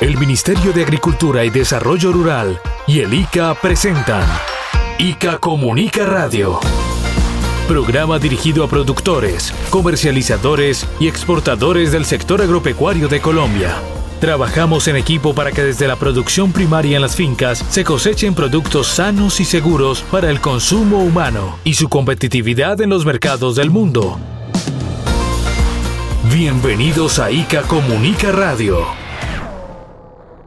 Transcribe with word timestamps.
El 0.00 0.18
Ministerio 0.18 0.72
de 0.72 0.82
Agricultura 0.82 1.44
y 1.44 1.50
Desarrollo 1.50 2.12
Rural 2.12 2.60
y 2.86 2.98
el 2.98 3.14
ICA 3.14 3.54
presentan 3.54 4.26
ICA 4.98 5.38
Comunica 5.38 6.04
Radio. 6.04 6.58
Programa 7.68 8.18
dirigido 8.18 8.64
a 8.64 8.68
productores, 8.68 9.54
comercializadores 9.70 10.86
y 10.98 11.06
exportadores 11.06 11.92
del 11.92 12.04
sector 12.04 12.42
agropecuario 12.42 13.06
de 13.08 13.20
Colombia. 13.20 13.76
Trabajamos 14.20 14.88
en 14.88 14.96
equipo 14.96 15.32
para 15.32 15.52
que 15.52 15.62
desde 15.62 15.86
la 15.86 15.96
producción 15.96 16.52
primaria 16.52 16.96
en 16.96 17.02
las 17.02 17.14
fincas 17.14 17.64
se 17.70 17.84
cosechen 17.84 18.34
productos 18.34 18.88
sanos 18.88 19.38
y 19.38 19.44
seguros 19.44 20.02
para 20.10 20.28
el 20.28 20.40
consumo 20.40 20.98
humano 21.04 21.58
y 21.62 21.74
su 21.74 21.88
competitividad 21.88 22.80
en 22.80 22.90
los 22.90 23.06
mercados 23.06 23.54
del 23.54 23.70
mundo. 23.70 24.18
Bienvenidos 26.32 27.20
a 27.20 27.30
ICA 27.30 27.62
Comunica 27.62 28.32
Radio. 28.32 29.03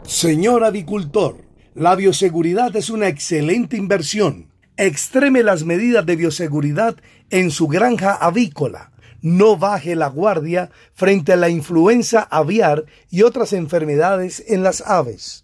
Señor 0.07 0.63
agricultor, 0.63 1.43
la 1.75 1.93
bioseguridad 1.93 2.73
es 2.77 2.89
una 2.89 3.09
excelente 3.09 3.75
inversión. 3.75 4.47
Extreme 4.77 5.43
las 5.43 5.65
medidas 5.65 6.05
de 6.05 6.15
bioseguridad 6.15 6.95
en 7.29 7.51
su 7.51 7.67
granja 7.67 8.13
avícola 8.13 8.93
no 9.21 9.57
baje 9.57 9.97
la 9.97 10.07
guardia 10.07 10.71
frente 10.93 11.33
a 11.33 11.35
la 11.35 11.49
influenza 11.49 12.21
aviar 12.21 12.85
y 13.09 13.23
otras 13.23 13.51
enfermedades 13.51 14.45
en 14.47 14.63
las 14.63 14.79
aves. 14.79 15.43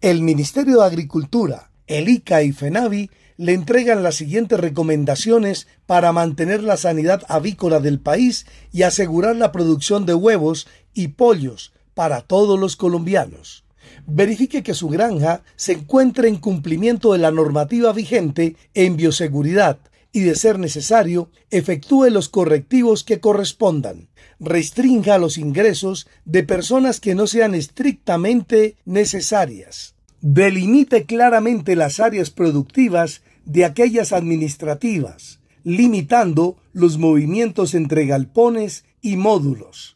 El 0.00 0.22
Ministerio 0.22 0.78
de 0.78 0.86
Agricultura, 0.86 1.72
el 1.88 2.08
ICA 2.08 2.44
y 2.44 2.52
FENAVI 2.52 3.10
le 3.36 3.52
entregan 3.52 4.04
las 4.04 4.14
siguientes 4.14 4.60
recomendaciones 4.60 5.66
para 5.86 6.12
mantener 6.12 6.62
la 6.62 6.76
sanidad 6.76 7.24
avícola 7.28 7.80
del 7.80 7.98
país 7.98 8.46
y 8.70 8.84
asegurar 8.84 9.34
la 9.34 9.50
producción 9.50 10.06
de 10.06 10.14
huevos 10.14 10.68
y 10.94 11.08
pollos 11.08 11.72
para 11.94 12.20
todos 12.20 12.60
los 12.60 12.76
colombianos. 12.76 13.63
Verifique 14.06 14.62
que 14.62 14.74
su 14.74 14.88
granja 14.88 15.42
se 15.56 15.72
encuentre 15.72 16.28
en 16.28 16.36
cumplimiento 16.36 17.12
de 17.12 17.18
la 17.18 17.30
normativa 17.30 17.92
vigente 17.92 18.56
en 18.74 18.96
bioseguridad, 18.96 19.78
y, 20.14 20.20
de 20.20 20.36
ser 20.36 20.60
necesario, 20.60 21.28
efectúe 21.50 22.08
los 22.08 22.28
correctivos 22.28 23.02
que 23.02 23.18
correspondan. 23.18 24.08
Restrinja 24.38 25.18
los 25.18 25.38
ingresos 25.38 26.06
de 26.24 26.44
personas 26.44 27.00
que 27.00 27.16
no 27.16 27.26
sean 27.26 27.54
estrictamente 27.54 28.76
necesarias. 28.84 29.96
Delimite 30.20 31.04
claramente 31.04 31.74
las 31.74 31.98
áreas 31.98 32.30
productivas 32.30 33.22
de 33.44 33.64
aquellas 33.64 34.12
administrativas, 34.12 35.40
limitando 35.64 36.56
los 36.72 36.96
movimientos 36.96 37.74
entre 37.74 38.06
galpones 38.06 38.84
y 39.02 39.16
módulos. 39.16 39.93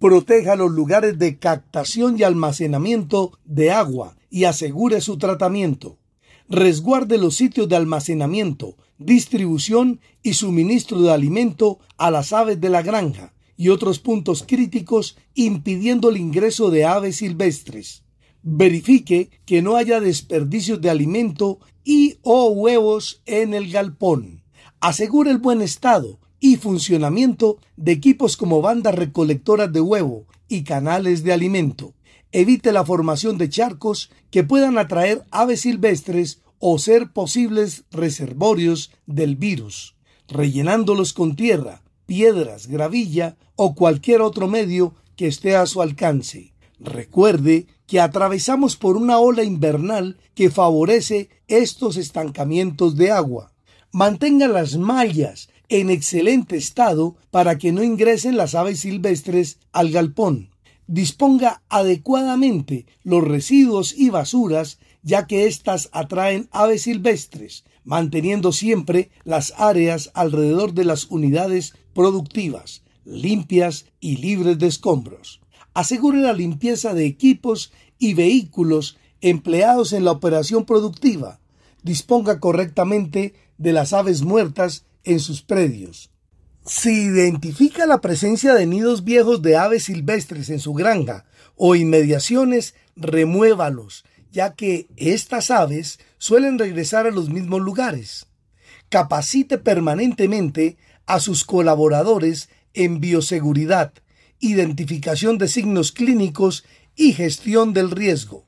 Proteja 0.00 0.56
los 0.56 0.70
lugares 0.70 1.18
de 1.18 1.38
captación 1.38 2.18
y 2.18 2.22
almacenamiento 2.22 3.38
de 3.44 3.70
agua 3.70 4.16
y 4.30 4.44
asegure 4.44 5.02
su 5.02 5.18
tratamiento. 5.18 5.98
Resguarde 6.48 7.18
los 7.18 7.36
sitios 7.36 7.68
de 7.68 7.76
almacenamiento, 7.76 8.78
distribución 8.96 10.00
y 10.22 10.32
suministro 10.32 11.02
de 11.02 11.12
alimento 11.12 11.80
a 11.98 12.10
las 12.10 12.32
aves 12.32 12.58
de 12.62 12.70
la 12.70 12.80
granja 12.80 13.34
y 13.58 13.68
otros 13.68 13.98
puntos 13.98 14.42
críticos 14.48 15.18
impidiendo 15.34 16.08
el 16.08 16.16
ingreso 16.16 16.70
de 16.70 16.86
aves 16.86 17.16
silvestres. 17.16 18.02
Verifique 18.42 19.28
que 19.44 19.60
no 19.60 19.76
haya 19.76 20.00
desperdicios 20.00 20.80
de 20.80 20.88
alimento 20.88 21.58
y 21.84 22.16
o 22.22 22.48
huevos 22.52 23.20
en 23.26 23.52
el 23.52 23.70
galpón. 23.70 24.44
Asegure 24.80 25.30
el 25.30 25.36
buen 25.36 25.60
estado 25.60 26.19
y 26.40 26.56
funcionamiento 26.56 27.58
de 27.76 27.92
equipos 27.92 28.36
como 28.36 28.62
bandas 28.62 28.94
recolectoras 28.94 29.72
de 29.72 29.80
huevo 29.80 30.26
y 30.48 30.64
canales 30.64 31.22
de 31.22 31.32
alimento. 31.32 31.94
Evite 32.32 32.72
la 32.72 32.84
formación 32.84 33.38
de 33.38 33.48
charcos 33.48 34.10
que 34.30 34.42
puedan 34.42 34.78
atraer 34.78 35.24
aves 35.30 35.60
silvestres 35.60 36.40
o 36.58 36.78
ser 36.78 37.12
posibles 37.12 37.84
reservorios 37.90 38.90
del 39.06 39.36
virus, 39.36 39.96
rellenándolos 40.28 41.12
con 41.12 41.36
tierra, 41.36 41.82
piedras, 42.06 42.66
gravilla 42.66 43.36
o 43.56 43.74
cualquier 43.74 44.22
otro 44.22 44.48
medio 44.48 44.94
que 45.16 45.26
esté 45.26 45.56
a 45.56 45.66
su 45.66 45.82
alcance. 45.82 46.54
Recuerde 46.78 47.66
que 47.86 48.00
atravesamos 48.00 48.76
por 48.76 48.96
una 48.96 49.18
ola 49.18 49.44
invernal 49.44 50.16
que 50.34 50.50
favorece 50.50 51.28
estos 51.46 51.98
estancamientos 51.98 52.96
de 52.96 53.10
agua. 53.10 53.52
Mantenga 53.92 54.48
las 54.48 54.76
mallas 54.78 55.49
en 55.70 55.88
excelente 55.88 56.56
estado 56.56 57.16
para 57.30 57.56
que 57.56 57.72
no 57.72 57.82
ingresen 57.82 58.36
las 58.36 58.54
aves 58.54 58.80
silvestres 58.80 59.58
al 59.72 59.90
galpón. 59.90 60.50
Disponga 60.86 61.62
adecuadamente 61.68 62.86
los 63.04 63.22
residuos 63.22 63.94
y 63.96 64.10
basuras 64.10 64.78
ya 65.02 65.26
que 65.26 65.46
éstas 65.46 65.88
atraen 65.92 66.48
aves 66.50 66.82
silvestres, 66.82 67.64
manteniendo 67.84 68.52
siempre 68.52 69.10
las 69.24 69.54
áreas 69.56 70.10
alrededor 70.14 70.74
de 70.74 70.84
las 70.84 71.06
unidades 71.06 71.74
productivas, 71.94 72.82
limpias 73.04 73.86
y 74.00 74.16
libres 74.16 74.58
de 74.58 74.66
escombros. 74.66 75.40
Asegure 75.72 76.18
la 76.18 76.32
limpieza 76.32 76.94
de 76.94 77.06
equipos 77.06 77.72
y 77.98 78.14
vehículos 78.14 78.98
empleados 79.20 79.92
en 79.92 80.04
la 80.04 80.10
operación 80.10 80.64
productiva. 80.64 81.38
Disponga 81.84 82.40
correctamente 82.40 83.34
de 83.56 83.72
las 83.72 83.92
aves 83.92 84.22
muertas 84.22 84.84
en 85.04 85.20
sus 85.20 85.42
predios. 85.42 86.10
Si 86.64 86.90
identifica 86.90 87.86
la 87.86 88.00
presencia 88.00 88.54
de 88.54 88.66
nidos 88.66 89.04
viejos 89.04 89.42
de 89.42 89.56
aves 89.56 89.84
silvestres 89.84 90.50
en 90.50 90.60
su 90.60 90.74
granja 90.74 91.24
o 91.56 91.74
inmediaciones, 91.74 92.74
remuévalos 92.96 94.04
ya 94.32 94.54
que 94.54 94.88
estas 94.96 95.50
aves 95.50 95.98
suelen 96.18 96.58
regresar 96.58 97.06
a 97.06 97.10
los 97.10 97.28
mismos 97.28 97.60
lugares. 97.60 98.26
Capacite 98.88 99.58
permanentemente 99.58 100.76
a 101.06 101.20
sus 101.20 101.44
colaboradores 101.44 102.48
en 102.74 103.00
bioseguridad, 103.00 103.92
identificación 104.38 105.38
de 105.38 105.48
signos 105.48 105.92
clínicos 105.92 106.64
y 106.96 107.12
gestión 107.12 107.72
del 107.72 107.90
riesgo. 107.90 108.46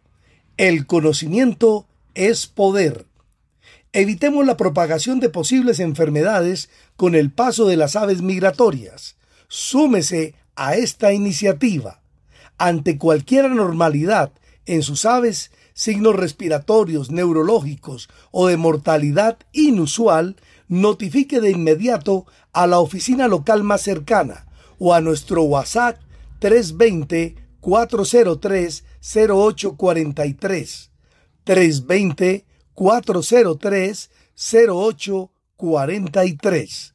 El 0.57 0.87
conocimiento 0.87 1.89
es 2.15 2.47
poder. 2.47 3.07
Evitemos 3.95 4.47
la 4.47 4.57
propagación 4.57 5.21
de 5.21 5.29
posibles 5.29 5.79
enfermedades 5.79 6.71
con 6.97 7.15
el 7.15 7.31
paso 7.31 7.67
de 7.67 7.77
las 7.77 7.95
aves 7.95 8.23
migratorias. 8.23 9.17
Súmese 9.49 10.35
a 10.57 10.77
esta 10.77 11.13
iniciativa. 11.13 12.01
Ante 12.57 12.97
cualquier 12.97 13.45
anormalidad 13.45 14.33
en 14.65 14.83
sus 14.83 15.05
aves, 15.05 15.51
signos 15.75 16.17
respiratorios, 16.17 17.11
neurológicos 17.11 18.09
o 18.31 18.47
de 18.47 18.57
mortalidad 18.57 19.37
inusual, 19.53 20.37
notifique 20.69 21.43
de 21.43 21.51
inmediato 21.51 22.25
a 22.55 22.67
la 22.67 22.79
oficina 22.79 23.29
local 23.29 23.63
más 23.63 23.83
cercana 23.83 24.47
o 24.79 24.95
a 24.95 25.03
nuestro 25.03 25.43
WhatsApp 25.43 25.99
320 26.39 27.37
403 27.61 28.85
0843 29.03 30.91
320 31.45 32.52
403 32.75 34.11
0843 34.35 36.93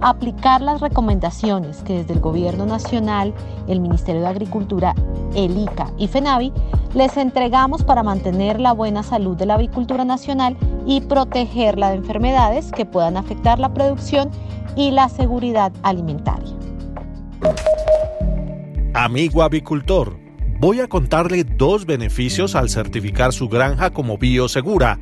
a 0.00 0.10
aplicar 0.10 0.60
las 0.60 0.80
recomendaciones 0.80 1.82
que 1.82 1.98
desde 1.98 2.14
el 2.14 2.20
Gobierno 2.20 2.66
Nacional, 2.66 3.34
el 3.66 3.80
Ministerio 3.80 4.20
de 4.22 4.28
Agricultura, 4.28 4.94
el 5.34 5.56
ICA 5.58 5.92
y 5.98 6.08
FENAVI 6.08 6.52
les 6.94 7.16
entregamos 7.16 7.84
para 7.84 8.02
mantener 8.02 8.60
la 8.60 8.72
buena 8.72 9.02
salud 9.02 9.36
de 9.36 9.46
la 9.46 9.54
avicultura 9.54 10.04
nacional 10.04 10.56
y 10.86 11.00
protegerla 11.02 11.90
de 11.90 11.96
enfermedades 11.96 12.72
que 12.72 12.86
puedan 12.86 13.16
afectar 13.16 13.58
la 13.58 13.74
producción 13.74 14.30
y 14.76 14.90
la 14.92 15.08
seguridad 15.08 15.72
alimentaria. 15.82 16.54
Amigo 18.94 19.42
avicultor, 19.42 20.18
voy 20.60 20.80
a 20.80 20.88
contarle 20.88 21.44
dos 21.44 21.86
beneficios 21.86 22.54
al 22.54 22.68
certificar 22.68 23.32
su 23.32 23.48
granja 23.48 23.90
como 23.90 24.18
biosegura. 24.18 24.98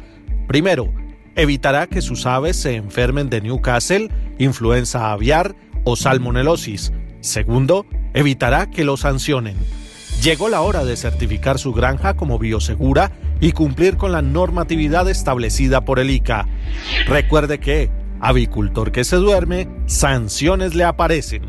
Primero, 0.46 0.93
evitará 1.34 1.87
que 1.87 2.02
sus 2.02 2.26
aves 2.26 2.56
se 2.56 2.76
enfermen 2.76 3.28
de 3.28 3.40
Newcastle, 3.40 4.10
influenza 4.38 5.12
aviar 5.12 5.54
o 5.84 5.96
salmonelosis. 5.96 6.93
Segundo, 7.20 7.87
evitará 8.14 8.70
que 8.70 8.84
lo 8.84 8.96
sancionen. 8.96 9.56
Llegó 10.22 10.48
la 10.48 10.62
hora 10.62 10.84
de 10.84 10.96
certificar 10.96 11.58
su 11.58 11.72
granja 11.72 12.14
como 12.14 12.38
biosegura 12.38 13.12
y 13.40 13.52
cumplir 13.52 13.96
con 13.96 14.12
la 14.12 14.22
normatividad 14.22 15.08
establecida 15.08 15.84
por 15.84 15.98
el 15.98 16.10
ICA. 16.10 16.48
Recuerde 17.06 17.60
que, 17.60 17.90
avicultor 18.20 18.93
que 18.93 19.04
se 19.04 19.16
duerme, 19.16 19.69
sanciones 19.87 20.75
le 20.75 20.84
aparecen. 20.84 21.43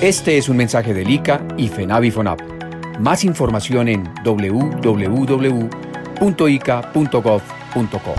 Este 0.00 0.36
es 0.38 0.48
un 0.48 0.56
mensaje 0.56 0.92
del 0.92 1.08
ICA 1.08 1.46
y 1.56 1.68
FENAVIFONAP. 1.68 2.40
Más 3.00 3.24
información 3.24 3.88
en 3.88 4.04
www.ica.gov.co. 6.20 8.14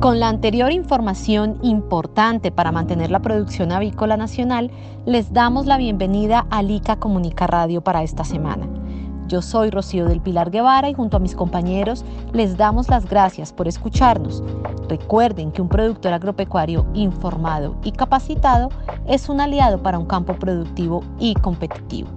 Con 0.00 0.20
la 0.20 0.28
anterior 0.28 0.70
información 0.72 1.58
importante 1.62 2.52
para 2.52 2.70
mantener 2.70 3.10
la 3.10 3.20
producción 3.20 3.72
avícola 3.72 4.16
nacional, 4.16 4.70
les 5.06 5.32
damos 5.32 5.66
la 5.66 5.78
bienvenida 5.78 6.46
a 6.50 6.62
ICA 6.62 6.96
Comunica 6.96 7.46
Radio 7.46 7.80
para 7.80 8.02
esta 8.02 8.22
semana. 8.22 8.66
Yo 9.26 9.42
soy 9.42 9.70
Rocío 9.70 10.06
del 10.06 10.20
Pilar 10.20 10.50
Guevara 10.50 10.88
y 10.88 10.94
junto 10.94 11.16
a 11.16 11.20
mis 11.20 11.34
compañeros 11.34 12.04
les 12.32 12.56
damos 12.56 12.88
las 12.88 13.08
gracias 13.08 13.52
por 13.52 13.66
escucharnos. 13.66 14.44
Recuerden 14.88 15.50
que 15.50 15.62
un 15.62 15.68
productor 15.68 16.12
agropecuario 16.12 16.86
informado 16.94 17.76
y 17.82 17.90
capacitado 17.90 18.68
es 19.08 19.28
un 19.28 19.40
aliado 19.40 19.82
para 19.82 19.98
un 19.98 20.06
campo 20.06 20.34
productivo 20.34 21.02
y 21.18 21.34
competitivo. 21.34 22.08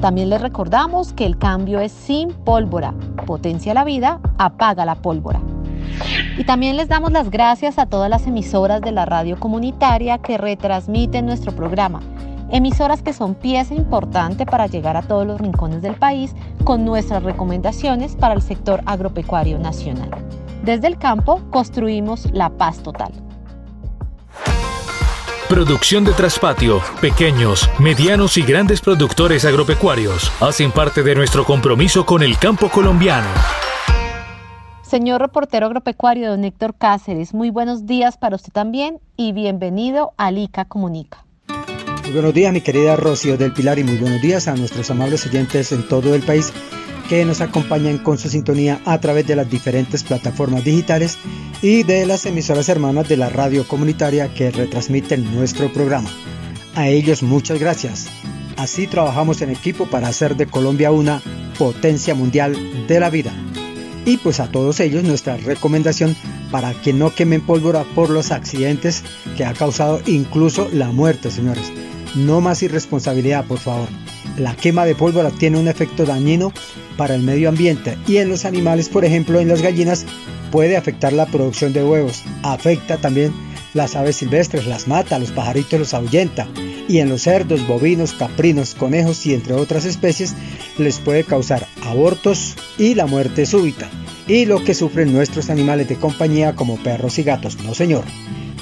También 0.00 0.30
les 0.30 0.40
recordamos 0.40 1.12
que 1.12 1.26
el 1.26 1.36
cambio 1.36 1.78
es 1.80 1.92
sin 1.92 2.32
pólvora. 2.32 2.94
Potencia 3.26 3.74
la 3.74 3.84
vida, 3.84 4.18
apaga 4.38 4.86
la 4.86 4.94
pólvora. 4.94 5.40
Y 6.38 6.44
también 6.44 6.76
les 6.76 6.88
damos 6.88 7.12
las 7.12 7.30
gracias 7.30 7.78
a 7.78 7.86
todas 7.86 8.08
las 8.08 8.26
emisoras 8.26 8.80
de 8.80 8.92
la 8.92 9.04
radio 9.04 9.38
comunitaria 9.38 10.18
que 10.18 10.38
retransmiten 10.38 11.26
nuestro 11.26 11.52
programa. 11.52 12.00
Emisoras 12.50 13.02
que 13.02 13.12
son 13.12 13.34
pieza 13.34 13.74
importante 13.74 14.46
para 14.46 14.66
llegar 14.66 14.96
a 14.96 15.02
todos 15.02 15.26
los 15.26 15.40
rincones 15.40 15.82
del 15.82 15.94
país 15.94 16.34
con 16.64 16.84
nuestras 16.84 17.22
recomendaciones 17.22 18.16
para 18.16 18.34
el 18.34 18.42
sector 18.42 18.80
agropecuario 18.86 19.58
nacional. 19.58 20.10
Desde 20.64 20.86
el 20.86 20.98
campo 20.98 21.40
construimos 21.50 22.28
la 22.32 22.50
paz 22.50 22.78
total. 22.78 23.12
Producción 25.50 26.04
de 26.04 26.12
Traspatio, 26.12 26.80
pequeños, 27.00 27.68
medianos 27.80 28.36
y 28.36 28.42
grandes 28.42 28.80
productores 28.80 29.44
agropecuarios 29.44 30.30
hacen 30.40 30.70
parte 30.70 31.02
de 31.02 31.16
nuestro 31.16 31.44
compromiso 31.44 32.06
con 32.06 32.22
el 32.22 32.38
campo 32.38 32.68
colombiano. 32.68 33.26
Señor 34.82 35.20
reportero 35.20 35.66
agropecuario 35.66 36.30
don 36.30 36.44
Héctor 36.44 36.76
Cáceres, 36.78 37.34
muy 37.34 37.50
buenos 37.50 37.84
días 37.84 38.16
para 38.16 38.36
usted 38.36 38.52
también 38.52 39.00
y 39.16 39.32
bienvenido 39.32 40.12
a 40.18 40.30
ICA 40.30 40.66
Comunica. 40.66 41.24
Muy 42.04 42.12
buenos 42.12 42.32
días, 42.32 42.52
mi 42.52 42.60
querida 42.60 42.94
Rocío 42.94 43.36
del 43.36 43.52
Pilar, 43.52 43.80
y 43.80 43.82
muy 43.82 43.96
buenos 43.96 44.22
días 44.22 44.46
a 44.46 44.54
nuestros 44.54 44.88
amables 44.92 45.26
oyentes 45.26 45.72
en 45.72 45.82
todo 45.88 46.14
el 46.14 46.22
país 46.22 46.52
que 47.10 47.24
nos 47.24 47.40
acompañan 47.40 47.98
con 47.98 48.18
su 48.18 48.28
sintonía 48.28 48.80
a 48.84 49.00
través 49.00 49.26
de 49.26 49.34
las 49.34 49.50
diferentes 49.50 50.04
plataformas 50.04 50.62
digitales 50.62 51.18
y 51.60 51.82
de 51.82 52.06
las 52.06 52.24
emisoras 52.24 52.68
hermanas 52.68 53.08
de 53.08 53.16
la 53.16 53.28
radio 53.28 53.66
comunitaria 53.66 54.32
que 54.32 54.52
retransmiten 54.52 55.34
nuestro 55.34 55.72
programa. 55.72 56.08
A 56.76 56.86
ellos 56.86 57.24
muchas 57.24 57.58
gracias. 57.58 58.06
Así 58.56 58.86
trabajamos 58.86 59.42
en 59.42 59.50
equipo 59.50 59.86
para 59.86 60.06
hacer 60.06 60.36
de 60.36 60.46
Colombia 60.46 60.92
una 60.92 61.20
potencia 61.58 62.14
mundial 62.14 62.56
de 62.86 63.00
la 63.00 63.10
vida. 63.10 63.32
Y 64.06 64.18
pues 64.18 64.38
a 64.38 64.52
todos 64.52 64.78
ellos 64.78 65.02
nuestra 65.02 65.36
recomendación 65.36 66.14
para 66.52 66.74
que 66.74 66.92
no 66.92 67.12
quemen 67.12 67.40
pólvora 67.40 67.82
por 67.96 68.10
los 68.10 68.30
accidentes 68.30 69.02
que 69.36 69.44
ha 69.44 69.52
causado 69.52 70.00
incluso 70.06 70.68
la 70.72 70.92
muerte, 70.92 71.32
señores. 71.32 71.72
No 72.14 72.40
más 72.40 72.62
irresponsabilidad, 72.62 73.46
por 73.46 73.58
favor. 73.58 73.88
La 74.36 74.54
quema 74.54 74.84
de 74.84 74.94
pólvora 74.94 75.30
tiene 75.30 75.58
un 75.58 75.68
efecto 75.68 76.04
dañino 76.04 76.52
para 76.96 77.14
el 77.14 77.22
medio 77.22 77.48
ambiente 77.48 77.96
y 78.06 78.18
en 78.18 78.28
los 78.28 78.44
animales, 78.44 78.88
por 78.88 79.04
ejemplo 79.04 79.40
en 79.40 79.48
las 79.48 79.62
gallinas, 79.62 80.06
puede 80.50 80.76
afectar 80.76 81.12
la 81.12 81.26
producción 81.26 81.72
de 81.72 81.84
huevos. 81.84 82.22
Afecta 82.42 82.96
también 82.96 83.32
las 83.74 83.96
aves 83.96 84.16
silvestres, 84.16 84.66
las 84.66 84.88
mata, 84.88 85.18
los 85.18 85.30
pajaritos 85.30 85.78
los 85.78 85.94
ahuyenta 85.94 86.48
y 86.88 86.98
en 86.98 87.08
los 87.08 87.22
cerdos, 87.22 87.66
bovinos, 87.66 88.12
caprinos, 88.12 88.74
conejos 88.74 89.24
y 89.26 89.34
entre 89.34 89.54
otras 89.54 89.84
especies 89.84 90.34
les 90.76 90.98
puede 90.98 91.24
causar 91.24 91.66
abortos 91.84 92.56
y 92.78 92.94
la 92.94 93.06
muerte 93.06 93.46
súbita. 93.46 93.88
Y 94.26 94.44
lo 94.44 94.62
que 94.62 94.74
sufren 94.74 95.12
nuestros 95.12 95.50
animales 95.50 95.88
de 95.88 95.96
compañía 95.96 96.54
como 96.54 96.76
perros 96.76 97.18
y 97.18 97.22
gatos, 97.22 97.58
no 97.62 97.74
señor. 97.74 98.04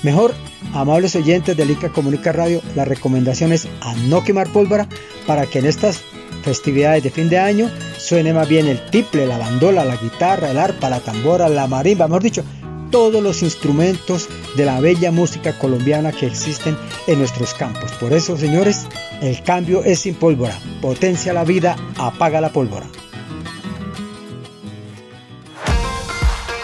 Mejor, 0.03 0.35
amables 0.73 1.17
oyentes 1.17 1.57
de 1.57 1.65
Lica 1.65 1.89
Comunica 1.89 2.33
Radio, 2.33 2.63
la 2.77 2.85
recomendación 2.85 3.53
es 3.53 3.67
a 3.81 3.95
no 4.09 4.23
quemar 4.23 4.49
pólvora 4.49 4.89
para 5.29 5.45
que 5.45 5.59
en 5.59 5.67
estas 5.67 6.01
festividades 6.43 7.03
de 7.03 7.11
fin 7.11 7.29
de 7.29 7.39
año 7.39 7.71
suene 7.99 8.33
más 8.33 8.49
bien 8.49 8.67
el 8.67 8.81
tiple, 8.87 9.27
la 9.27 9.37
bandola, 9.37 9.85
la 9.85 9.97
guitarra, 9.97 10.51
el 10.51 10.59
arpa, 10.59 10.89
la 10.89 11.01
tambora, 11.01 11.51
la 11.51 11.67
marimba, 11.67 12.09
mejor 12.09 12.23
dicho, 12.23 12.43
todos 12.91 13.23
los 13.23 13.43
instrumentos 13.43 14.27
de 14.57 14.65
la 14.65 14.81
bella 14.81 15.13
música 15.13 15.53
colombiana 15.59 16.13
que 16.13 16.27
existen 16.27 16.79
en 17.07 17.19
nuestros 17.19 17.53
campos. 17.53 17.93
Por 18.01 18.15
eso, 18.15 18.39
señores, 18.39 18.87
el 19.21 19.43
cambio 19.43 19.85
es 19.85 20.01
sin 20.01 20.15
pólvora. 20.15 20.59
Potencia 20.81 21.35
la 21.35 21.45
vida, 21.45 21.77
apaga 21.99 22.41
la 22.41 22.51
pólvora. 22.51 22.87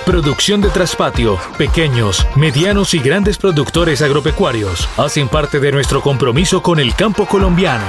Producción 0.07 0.63
de 0.63 0.71
Traspatio, 0.71 1.39
pequeños, 1.59 2.27
medianos 2.37 2.95
y 2.95 2.99
grandes 2.99 3.37
productores 3.37 4.01
agropecuarios 4.01 4.89
hacen 4.97 5.29
parte 5.29 5.61
de 5.61 5.73
nuestro 5.73 6.01
compromiso 6.01 6.63
con 6.63 6.81
el 6.81 6.95
campo 6.95 7.27
colombiano. 7.27 7.85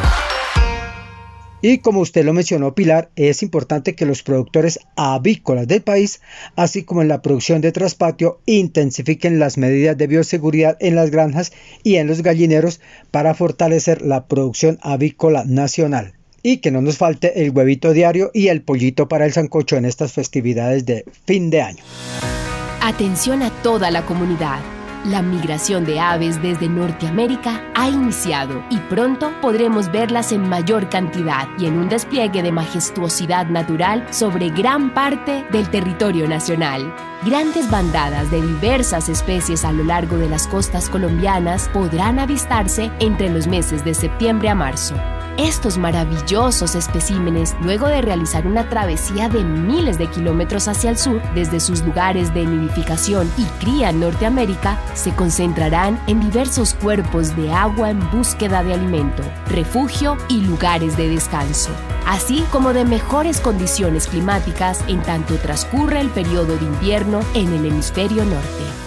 Y 1.68 1.80
como 1.80 2.02
usted 2.02 2.24
lo 2.24 2.32
mencionó, 2.32 2.76
Pilar, 2.76 3.10
es 3.16 3.42
importante 3.42 3.96
que 3.96 4.06
los 4.06 4.22
productores 4.22 4.78
avícolas 4.95 5.68
del 5.68 5.81
país, 5.81 6.22
así 6.56 6.84
como 6.84 7.02
en 7.02 7.07
la 7.07 7.24
producción 7.24 7.60
de 7.60 7.72
traspatio, 7.72 8.40
intensifiquen 8.45 9.40
las 9.40 9.57
medidas 9.57 9.98
de 9.98 10.06
bioseguridad 10.06 10.78
en 10.80 10.94
las 10.94 11.10
granjas 11.10 11.54
y 11.81 11.95
en 11.95 12.06
los 12.06 12.22
gallineros 12.22 12.81
para 13.10 13.34
fortalecer 13.34 14.04
la 14.04 14.28
producción 14.28 14.78
avícola 14.84 15.44
nacional. 15.44 16.14
Y 16.44 16.57
que 16.57 16.69
no 16.69 16.84
nos 16.84 17.00
falte 17.00 17.44
el 17.44 17.50
huevito 17.50 17.94
diario 17.94 18.30
y 18.31 18.50
el 18.50 18.62
pollito 18.62 19.07
para 19.07 19.26
el 19.26 19.34
sancocho 19.34 19.76
en 19.76 19.86
estas 19.86 20.14
festividades 20.14 20.86
de 20.86 21.04
fin 21.26 21.50
de 21.50 21.64
año. 21.64 21.84
Atención 22.80 23.42
a 23.42 23.50
toda 23.64 23.90
la 23.90 24.06
comunidad. 24.06 24.60
La 25.06 25.21
migración 25.21 25.85
de 25.85 26.00
aves 26.00 26.42
desde 26.42 26.68
Norteamérica 26.68 27.62
ha 27.76 27.88
iniciado 27.88 28.64
y 28.71 28.78
pronto 28.78 29.31
podremos 29.40 29.92
verlas 29.92 30.31
en 30.31 30.50
mayor 30.50 30.90
cantidad 30.90 31.47
y 31.59 31.68
en 31.68 31.78
un 31.78 31.90
despliegue 31.90 32.42
de 32.42 32.52
majestuosidad 32.52 33.45
natural 33.45 34.12
sobre 34.12 34.50
gran 34.50 34.95
parte 34.95 35.45
del 35.52 35.69
territorio 35.69 36.28
nacional. 36.28 36.92
Grandes 37.24 37.69
bandadas 37.69 38.31
de 38.31 38.42
diversas 38.42 39.07
especies 39.07 39.64
a 39.64 39.71
lo 39.71 39.83
largo 39.83 40.18
de 40.18 40.28
las 40.28 40.47
costas 40.47 40.90
colombianas 40.90 41.69
podrán 41.69 42.18
avistarse 42.18 42.92
entre 43.00 43.30
los 43.30 43.45
meses 43.45 43.85
de 43.85 43.94
septiembre 43.94 44.50
a 44.50 44.56
marzo. 44.56 44.95
Estos 45.37 45.77
maravillosos 45.77 46.75
especímenes, 46.75 47.56
luego 47.61 47.87
de 47.87 48.01
realizar 48.01 48.47
una 48.47 48.69
travesía 48.69 49.27
de 49.27 49.44
miles 49.44 49.97
de 49.97 50.07
kilómetros 50.07 50.69
hacia 50.69 50.89
el 50.89 50.97
sur, 50.97 51.21
desde 51.33 51.59
sus 51.59 51.83
lugares 51.83 52.33
de 52.33 52.45
nidificación 52.45 53.30
y 53.37 53.44
cría 53.59 53.89
en 53.89 53.99
Norteamérica, 53.99 54.80
se 54.94 55.13
concentrarán 55.13 55.99
en 56.07 56.21
diversos 56.21 56.73
cuerpos 56.73 57.35
de 57.35 57.51
agua 57.51 57.89
en 57.89 57.99
búsqueda 58.11 58.63
de 58.63 58.75
alimento, 58.75 59.23
refugio 59.47 60.18
y 60.30 60.39
lugares 60.39 60.95
de 60.95 61.09
descanso, 61.09 61.71
así 62.07 62.45
como 62.49 62.71
de 62.71 62.85
mejores 62.85 63.42
condiciones 63.42 64.07
climáticas 64.07 64.85
en 64.87 65.01
tanto 65.01 65.35
transcurre 65.35 65.99
el 65.99 66.09
periodo 66.11 66.56
de 66.56 66.65
invierno 66.65 67.19
en 67.33 67.51
el 67.51 67.65
hemisferio 67.65 68.23
norte. 68.23 68.84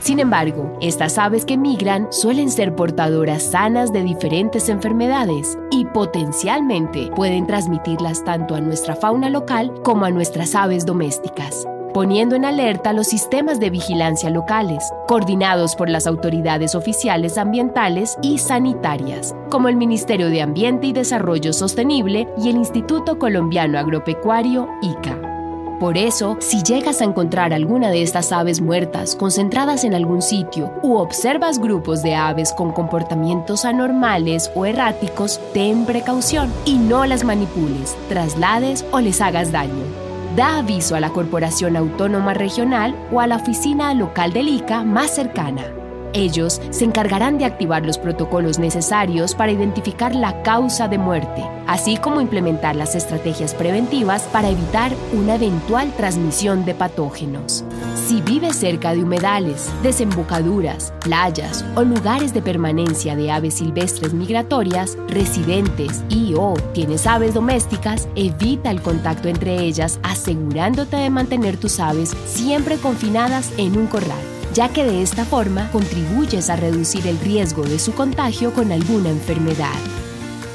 Sin 0.00 0.20
embargo, 0.20 0.76
estas 0.80 1.18
aves 1.18 1.44
que 1.44 1.56
migran 1.56 2.08
suelen 2.10 2.50
ser 2.50 2.74
portadoras 2.74 3.42
sanas 3.42 3.92
de 3.92 4.02
diferentes 4.02 4.68
enfermedades 4.68 5.58
y 5.70 5.84
potencialmente 5.86 7.10
pueden 7.14 7.46
transmitirlas 7.46 8.24
tanto 8.24 8.54
a 8.54 8.60
nuestra 8.60 8.96
fauna 8.96 9.28
local 9.28 9.72
como 9.82 10.04
a 10.04 10.10
nuestras 10.10 10.54
aves 10.54 10.86
domésticas 10.86 11.66
poniendo 11.92 12.36
en 12.36 12.44
alerta 12.44 12.92
los 12.92 13.08
sistemas 13.08 13.58
de 13.58 13.70
vigilancia 13.70 14.30
locales, 14.30 14.84
coordinados 15.08 15.74
por 15.74 15.88
las 15.88 16.06
autoridades 16.06 16.74
oficiales 16.74 17.38
ambientales 17.38 18.16
y 18.22 18.38
sanitarias, 18.38 19.34
como 19.50 19.68
el 19.68 19.76
Ministerio 19.76 20.30
de 20.30 20.42
Ambiente 20.42 20.86
y 20.86 20.92
Desarrollo 20.92 21.52
Sostenible 21.52 22.28
y 22.38 22.50
el 22.50 22.56
Instituto 22.56 23.18
Colombiano 23.18 23.78
Agropecuario 23.78 24.68
ICA. 24.82 25.37
Por 25.78 25.96
eso, 25.96 26.36
si 26.40 26.62
llegas 26.62 27.00
a 27.00 27.04
encontrar 27.04 27.52
alguna 27.52 27.90
de 27.90 28.02
estas 28.02 28.32
aves 28.32 28.60
muertas 28.60 29.14
concentradas 29.14 29.84
en 29.84 29.94
algún 29.94 30.22
sitio 30.22 30.72
u 30.82 30.96
observas 30.96 31.60
grupos 31.60 32.02
de 32.02 32.16
aves 32.16 32.52
con 32.52 32.72
comportamientos 32.72 33.64
anormales 33.64 34.50
o 34.56 34.66
erráticos, 34.66 35.40
ten 35.54 35.84
precaución 35.84 36.52
y 36.64 36.78
no 36.78 37.06
las 37.06 37.22
manipules, 37.22 37.96
traslades 38.08 38.84
o 38.90 39.00
les 39.00 39.20
hagas 39.20 39.52
daño 39.52 40.08
da 40.38 40.58
aviso 40.58 40.94
a 40.94 41.00
la 41.00 41.10
Corporación 41.10 41.76
Autónoma 41.76 42.32
Regional 42.32 42.94
o 43.10 43.20
a 43.20 43.26
la 43.26 43.36
oficina 43.36 43.92
local 43.92 44.32
del 44.32 44.48
ICA 44.48 44.84
más 44.84 45.10
cercana. 45.10 45.77
Ellos 46.12 46.60
se 46.70 46.84
encargarán 46.84 47.38
de 47.38 47.44
activar 47.44 47.84
los 47.84 47.98
protocolos 47.98 48.58
necesarios 48.58 49.34
para 49.34 49.52
identificar 49.52 50.14
la 50.14 50.42
causa 50.42 50.88
de 50.88 50.98
muerte, 50.98 51.44
así 51.66 51.96
como 51.96 52.20
implementar 52.20 52.76
las 52.76 52.94
estrategias 52.94 53.54
preventivas 53.54 54.22
para 54.32 54.48
evitar 54.48 54.92
una 55.12 55.34
eventual 55.34 55.92
transmisión 55.92 56.64
de 56.64 56.74
patógenos. 56.74 57.64
Si 57.94 58.22
vives 58.22 58.56
cerca 58.56 58.94
de 58.94 59.02
humedales, 59.02 59.70
desembocaduras, 59.82 60.94
playas 61.00 61.62
o 61.74 61.82
lugares 61.82 62.32
de 62.32 62.40
permanencia 62.40 63.14
de 63.14 63.30
aves 63.30 63.54
silvestres 63.54 64.14
migratorias, 64.14 64.96
residentes 65.08 66.02
y 66.08 66.34
o 66.34 66.54
tienes 66.72 67.06
aves 67.06 67.34
domésticas, 67.34 68.08
evita 68.14 68.70
el 68.70 68.80
contacto 68.80 69.28
entre 69.28 69.62
ellas 69.62 70.00
asegurándote 70.02 70.96
de 70.96 71.10
mantener 71.10 71.58
tus 71.58 71.80
aves 71.80 72.16
siempre 72.26 72.78
confinadas 72.78 73.52
en 73.58 73.76
un 73.76 73.86
corral 73.88 74.37
ya 74.58 74.70
que 74.70 74.82
de 74.82 75.02
esta 75.02 75.24
forma 75.24 75.70
contribuyes 75.70 76.50
a 76.50 76.56
reducir 76.56 77.06
el 77.06 77.20
riesgo 77.20 77.62
de 77.62 77.78
su 77.78 77.94
contagio 77.94 78.52
con 78.52 78.72
alguna 78.72 79.08
enfermedad. 79.08 79.78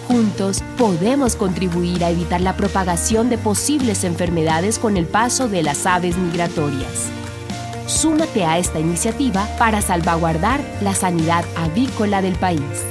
Juntos 0.10 0.62
podemos 0.77 1.38
contribuir 1.38 2.03
a 2.03 2.10
evitar 2.10 2.41
la 2.41 2.57
propagación 2.57 3.29
de 3.29 3.38
posibles 3.38 4.03
enfermedades 4.03 4.77
con 4.77 4.98
el 4.98 5.05
paso 5.05 5.48
de 5.48 5.63
las 5.63 5.86
aves 5.86 6.17
migratorias. 6.17 7.10
Súmate 7.88 8.43
a 8.43 8.57
esta 8.57 8.81
iniciativa 8.81 9.48
para 9.57 9.81
salvaguardar 9.81 10.60
la 10.81 10.93
sanidad 10.93 11.45
avícola 11.55 12.22
del 12.22 12.36
país. 12.36 12.83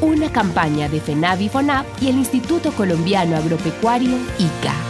Una 0.00 0.30
campaña 0.30 0.88
de 0.88 1.00
FENAVI 1.00 1.48
FONAP 1.48 1.84
y 2.00 2.10
el 2.10 2.14
Instituto 2.18 2.70
Colombiano 2.70 3.34
Agropecuario 3.34 4.16
ICA. 4.38 4.89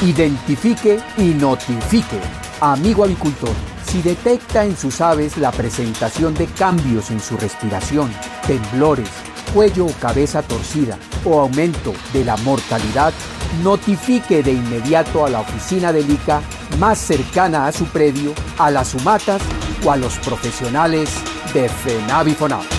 Identifique 0.00 1.00
y 1.16 1.34
notifique. 1.34 2.20
Amigo 2.60 3.02
avicultor, 3.02 3.50
si 3.84 4.00
detecta 4.00 4.64
en 4.64 4.76
sus 4.76 5.00
aves 5.00 5.36
la 5.38 5.50
presentación 5.50 6.34
de 6.34 6.46
cambios 6.46 7.10
en 7.10 7.18
su 7.18 7.36
respiración, 7.36 8.08
temblores, 8.46 9.08
cuello 9.52 9.86
o 9.86 9.92
cabeza 9.94 10.42
torcida 10.42 10.96
o 11.24 11.40
aumento 11.40 11.92
de 12.12 12.24
la 12.24 12.36
mortalidad, 12.38 13.12
notifique 13.64 14.40
de 14.44 14.52
inmediato 14.52 15.26
a 15.26 15.30
la 15.30 15.40
oficina 15.40 15.92
del 15.92 16.08
ICA 16.08 16.42
más 16.78 16.98
cercana 16.98 17.66
a 17.66 17.72
su 17.72 17.84
predio, 17.86 18.34
a 18.56 18.70
las 18.70 18.88
sumatas 18.88 19.42
o 19.84 19.90
a 19.90 19.96
los 19.96 20.16
profesionales 20.20 21.10
de 21.52 21.68
FENAVIFONAV. 21.68 22.77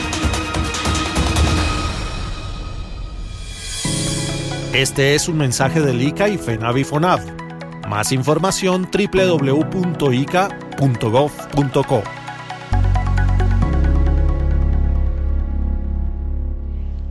Este 4.74 5.16
es 5.16 5.28
un 5.28 5.38
mensaje 5.38 5.82
del 5.82 6.00
ICA 6.00 6.30
y 6.30 6.38
FENAVIFONAV. 6.38 7.88
Más 7.88 8.12
información 8.12 8.88
www.ica.gov.co. 8.94 9.64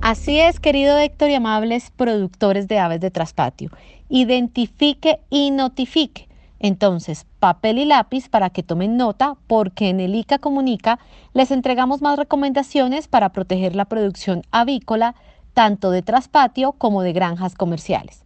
Así 0.00 0.38
es, 0.38 0.60
querido 0.60 0.96
Héctor 0.98 1.30
y 1.30 1.34
amables 1.34 1.90
productores 1.90 2.68
de 2.68 2.78
aves 2.78 3.00
de 3.00 3.10
traspatio. 3.10 3.72
Identifique 4.08 5.18
y 5.28 5.50
notifique. 5.50 6.28
Entonces, 6.60 7.26
papel 7.40 7.78
y 7.78 7.86
lápiz 7.86 8.28
para 8.28 8.50
que 8.50 8.62
tomen 8.62 8.96
nota, 8.96 9.34
porque 9.48 9.88
en 9.88 9.98
el 9.98 10.14
ICA 10.14 10.38
Comunica 10.38 11.00
les 11.34 11.50
entregamos 11.50 12.02
más 12.02 12.16
recomendaciones 12.16 13.08
para 13.08 13.30
proteger 13.30 13.74
la 13.74 13.86
producción 13.86 14.42
avícola 14.52 15.16
tanto 15.58 15.90
de 15.90 16.02
traspatio 16.02 16.70
como 16.70 17.02
de 17.02 17.12
granjas 17.12 17.56
comerciales. 17.56 18.24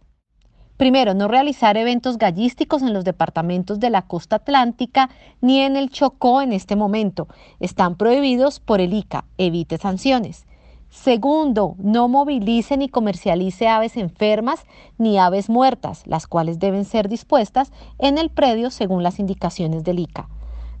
Primero, 0.77 1.15
no 1.15 1.27
realizar 1.27 1.77
eventos 1.77 2.19
gallísticos 2.19 2.83
en 2.83 2.93
los 2.93 3.05
departamentos 3.05 3.79
de 3.79 3.89
la 3.89 4.03
costa 4.03 4.35
atlántica 4.35 5.09
ni 5.41 5.61
en 5.61 5.75
el 5.75 5.89
Chocó 5.89 6.43
en 6.43 6.53
este 6.53 6.75
momento. 6.75 7.27
Están 7.59 7.95
prohibidos 7.95 8.59
por 8.59 8.81
el 8.81 8.93
ICA. 8.93 9.25
Evite 9.39 9.79
sanciones. 9.79 10.45
Segundo, 10.91 11.73
no 11.79 12.07
movilice 12.07 12.77
ni 12.77 12.87
comercialice 12.87 13.67
aves 13.67 13.97
enfermas 13.97 14.67
ni 14.99 15.17
aves 15.17 15.49
muertas, 15.49 16.05
las 16.05 16.27
cuales 16.27 16.59
deben 16.59 16.85
ser 16.85 17.09
dispuestas 17.09 17.71
en 17.97 18.19
el 18.19 18.29
predio 18.29 18.69
según 18.69 19.01
las 19.01 19.17
indicaciones 19.17 19.83
del 19.83 19.97
ICA. 19.97 20.29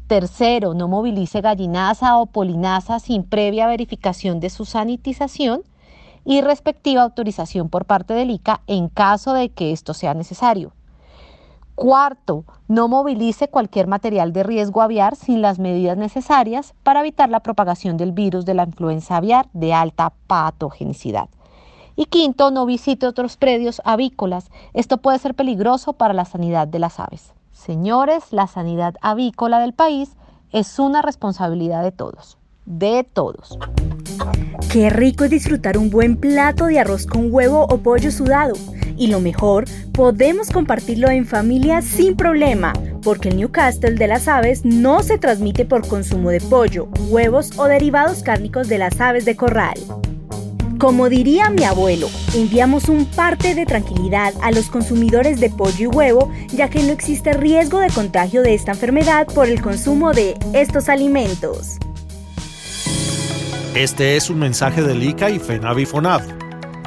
Tercero, 0.05 0.75
no 0.75 0.87
movilice 0.87 1.41
gallinaza 1.41 2.15
o 2.19 2.27
polinaza 2.27 2.99
sin 2.99 3.23
previa 3.23 3.65
verificación 3.65 4.39
de 4.39 4.51
su 4.51 4.65
sanitización 4.65 5.63
y 6.25 6.41
respectiva 6.41 7.01
autorización 7.01 7.69
por 7.69 7.85
parte 7.85 8.13
del 8.13 8.31
ICA 8.31 8.61
en 8.67 8.89
caso 8.89 9.33
de 9.33 9.49
que 9.49 9.71
esto 9.71 9.93
sea 9.93 10.13
necesario. 10.13 10.71
Cuarto, 11.75 12.45
no 12.67 12.87
movilice 12.87 13.47
cualquier 13.47 13.87
material 13.87 14.31
de 14.31 14.43
riesgo 14.43 14.81
aviar 14.81 15.15
sin 15.15 15.41
las 15.41 15.57
medidas 15.57 15.97
necesarias 15.97 16.75
para 16.83 16.99
evitar 16.99 17.29
la 17.29 17.39
propagación 17.39 17.97
del 17.97 18.11
virus 18.11 18.45
de 18.45 18.53
la 18.53 18.63
influenza 18.63 19.17
aviar 19.17 19.47
de 19.53 19.73
alta 19.73 20.13
patogenicidad. 20.27 21.29
Y 21.95 22.05
quinto, 22.05 22.51
no 22.51 22.65
visite 22.65 23.07
otros 23.07 23.37
predios 23.37 23.81
avícolas. 23.85 24.51
Esto 24.73 24.97
puede 24.97 25.19
ser 25.19 25.33
peligroso 25.33 25.93
para 25.93 26.13
la 26.13 26.25
sanidad 26.25 26.67
de 26.67 26.79
las 26.79 26.99
aves. 26.99 27.33
Señores, 27.51 28.31
la 28.31 28.47
sanidad 28.47 28.95
avícola 29.01 29.59
del 29.59 29.73
país 29.73 30.15
es 30.51 30.77
una 30.77 31.01
responsabilidad 31.01 31.83
de 31.83 31.91
todos 31.91 32.37
de 32.65 33.05
todos. 33.13 33.57
Qué 34.71 34.89
rico 34.89 35.25
es 35.25 35.29
disfrutar 35.29 35.77
un 35.77 35.89
buen 35.89 36.17
plato 36.17 36.65
de 36.65 36.79
arroz 36.79 37.05
con 37.05 37.31
huevo 37.31 37.67
o 37.69 37.77
pollo 37.77 38.11
sudado. 38.11 38.53
Y 38.97 39.07
lo 39.07 39.19
mejor, 39.19 39.65
podemos 39.91 40.49
compartirlo 40.49 41.09
en 41.09 41.25
familia 41.25 41.81
sin 41.81 42.15
problema, 42.15 42.73
porque 43.03 43.29
el 43.29 43.37
Newcastle 43.37 43.95
de 43.95 44.07
las 44.07 44.27
aves 44.27 44.65
no 44.65 45.03
se 45.03 45.17
transmite 45.17 45.65
por 45.65 45.87
consumo 45.87 46.29
de 46.29 46.41
pollo, 46.41 46.87
huevos 47.09 47.51
o 47.57 47.65
derivados 47.65 48.23
cárnicos 48.23 48.67
de 48.67 48.77
las 48.77 48.99
aves 48.99 49.25
de 49.25 49.35
corral. 49.35 49.77
Como 50.79 51.07
diría 51.07 51.49
mi 51.49 51.63
abuelo, 51.63 52.09
enviamos 52.35 52.89
un 52.89 53.05
parte 53.05 53.55
de 53.55 53.65
tranquilidad 53.65 54.33
a 54.41 54.51
los 54.51 54.69
consumidores 54.69 55.39
de 55.39 55.49
pollo 55.49 55.83
y 55.83 55.87
huevo, 55.87 56.31
ya 56.53 56.69
que 56.69 56.83
no 56.83 56.91
existe 56.91 57.33
riesgo 57.33 57.79
de 57.79 57.89
contagio 57.89 58.41
de 58.41 58.53
esta 58.53 58.71
enfermedad 58.71 59.27
por 59.27 59.47
el 59.47 59.61
consumo 59.61 60.13
de 60.13 60.35
estos 60.53 60.89
alimentos. 60.89 61.77
Este 63.75 64.15
es 64.15 64.29
un 64.29 64.37
mensaje 64.37 64.83
del 64.83 65.01
ICA 65.01 65.31
y 65.31 65.39
FENAVIFONAV. 65.39 66.21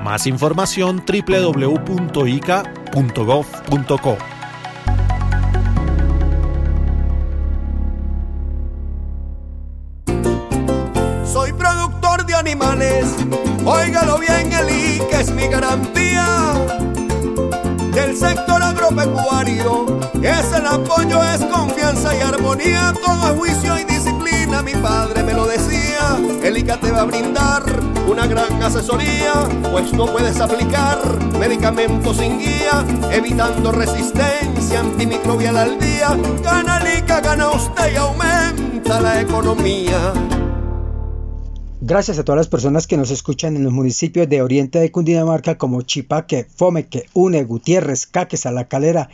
Más 0.05 0.25
información 0.29 1.03
www.ica.gov.co. 1.05 1.67
Soy 11.25 11.53
productor 11.55 12.25
de 12.25 12.35
animales, 12.35 13.07
óigalo 13.65 14.19
bien, 14.19 14.53
el 14.53 14.71
ICA 14.71 15.21
es 15.23 15.33
mi 15.33 15.49
garantía. 15.49 16.25
Del 17.93 18.17
sector 18.17 18.63
agropecuario, 18.63 19.87
es 20.23 20.53
el 20.53 20.65
apoyo, 20.65 21.25
es 21.25 21.45
confianza 21.47 22.15
y 22.17 22.21
armonía, 22.21 22.95
todo 23.05 23.35
juicio 23.37 23.77
y 23.77 23.96
mi 24.63 24.73
padre 24.75 25.23
me 25.23 25.33
lo 25.33 25.47
decía. 25.47 26.19
El 26.43 26.57
ICA 26.59 26.79
te 26.81 26.91
va 26.91 27.03
a 27.03 27.05
brindar 27.05 27.63
una 28.09 28.27
gran 28.27 28.63
asesoría, 28.63 29.33
pues 29.71 29.93
no 29.93 30.07
puedes 30.07 30.41
aplicar 30.41 30.99
medicamentos 31.39 32.17
sin 32.17 32.39
guía, 32.39 32.85
evitando 33.11 33.73
resistencia 33.73 34.81
antimicrobial 34.81 35.57
al 35.57 35.79
día. 35.79 36.17
Gana 36.43 36.79
el 36.79 36.99
ICA, 36.99 37.21
gana 37.21 37.51
usted 37.51 37.93
y 37.93 37.97
aumenta 37.97 39.01
la 39.01 39.21
economía. 39.21 40.13
Gracias 41.81 42.19
a 42.19 42.25
todas 42.25 42.39
las 42.39 42.49
personas 42.49 42.87
que 42.87 42.97
nos 42.97 43.11
escuchan 43.11 43.55
en 43.57 43.65
los 43.65 43.73
municipios 43.73 44.29
de 44.29 44.43
Oriente 44.43 44.81
de 44.81 44.91
Cundinamarca 44.91 45.57
como 45.57 45.83
Chipaque, 45.83 46.47
Fomeque, 46.57 47.07
Une, 47.13 47.45
Gutiérrez, 47.45 48.07
Caques, 48.07 48.45
La 48.47 48.67
Calera 48.67 49.09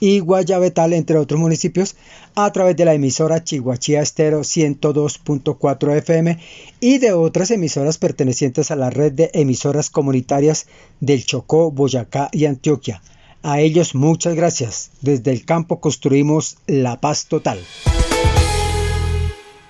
y 0.00 0.20
Guayabetal, 0.20 0.92
entre 0.92 1.18
otros 1.18 1.40
municipios, 1.40 1.96
a 2.34 2.50
través 2.52 2.76
de 2.76 2.84
la 2.84 2.94
emisora 2.94 3.42
Chihuachía 3.42 4.02
Estero 4.02 4.40
102.4 4.40 5.96
FM 5.96 6.38
y 6.80 6.98
de 6.98 7.12
otras 7.12 7.50
emisoras 7.50 7.98
pertenecientes 7.98 8.70
a 8.70 8.76
la 8.76 8.90
red 8.90 9.12
de 9.12 9.30
emisoras 9.34 9.90
comunitarias 9.90 10.66
del 11.00 11.24
Chocó, 11.24 11.70
Boyacá 11.70 12.28
y 12.32 12.44
Antioquia. 12.46 13.02
A 13.42 13.60
ellos 13.60 13.94
muchas 13.94 14.34
gracias. 14.34 14.90
Desde 15.02 15.30
el 15.30 15.44
campo 15.44 15.80
construimos 15.80 16.58
la 16.66 17.00
paz 17.00 17.26
total. 17.26 17.58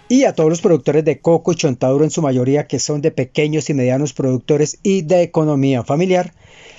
Y 0.09 0.23
a 0.23 0.35
todos 0.35 0.49
los 0.49 0.61
productores 0.61 1.05
de 1.05 1.19
coco 1.19 1.51
y 1.51 1.57
chontaduro 1.57 2.05
en 2.05 2.13
su 2.13 2.23
mayoría 2.23 2.69
que 2.69 2.79
son 2.79 3.03
de 3.03 3.11
pequeños 3.11 3.69
y 3.71 3.75
medianos 3.75 4.13
productores 4.13 4.79
y 4.85 5.03
de 5.03 5.23
economía 5.23 5.83
familiar, 5.83 6.33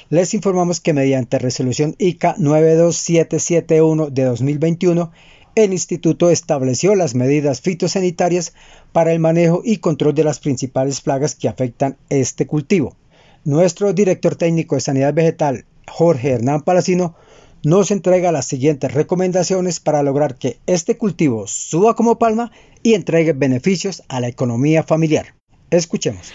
les 0.10 0.34
informamos 0.34 0.80
que 0.80 0.94
mediante 0.94 1.38
resolución 1.38 1.94
ICA 1.98 2.36
92771 2.38 4.10
de 4.12 4.24
2021, 4.24 5.12
el 5.56 5.74
instituto 5.74 6.30
estableció 6.30 6.96
las 6.96 7.16
medidas 7.16 7.60
fitosanitarias 7.60 8.54
para 8.94 9.12
el 9.12 9.20
manejo 9.20 9.62
y 9.66 9.78
control 9.78 10.16
de 10.16 10.24
las 10.24 10.40
principales 10.40 11.02
plagas 11.02 11.36
que 11.36 11.50
afectan 11.50 11.98
este 12.10 12.48
cultivo. 12.48 12.96
Nuestro 13.44 13.92
director 13.92 14.38
técnico 14.38 14.76
de 14.76 14.82
sanidad 14.82 15.14
vegetal, 15.14 15.66
Jorge 15.90 16.32
Hernán 16.32 16.62
Palacino, 16.62 17.16
nos 17.64 17.92
entrega 17.92 18.32
las 18.32 18.46
siguientes 18.46 18.94
recomendaciones 18.94 19.80
para 19.80 20.04
lograr 20.04 20.36
que 20.36 20.60
este 20.68 20.98
cultivo 20.98 21.48
suba 21.48 21.96
como 21.96 22.20
palma 22.20 22.52
y 22.84 22.94
entregue 22.94 23.34
beneficios 23.34 24.04
a 24.08 24.20
la 24.20 24.28
economía 24.28 24.84
familiar. 24.84 25.36
Escuchemos. 25.70 26.32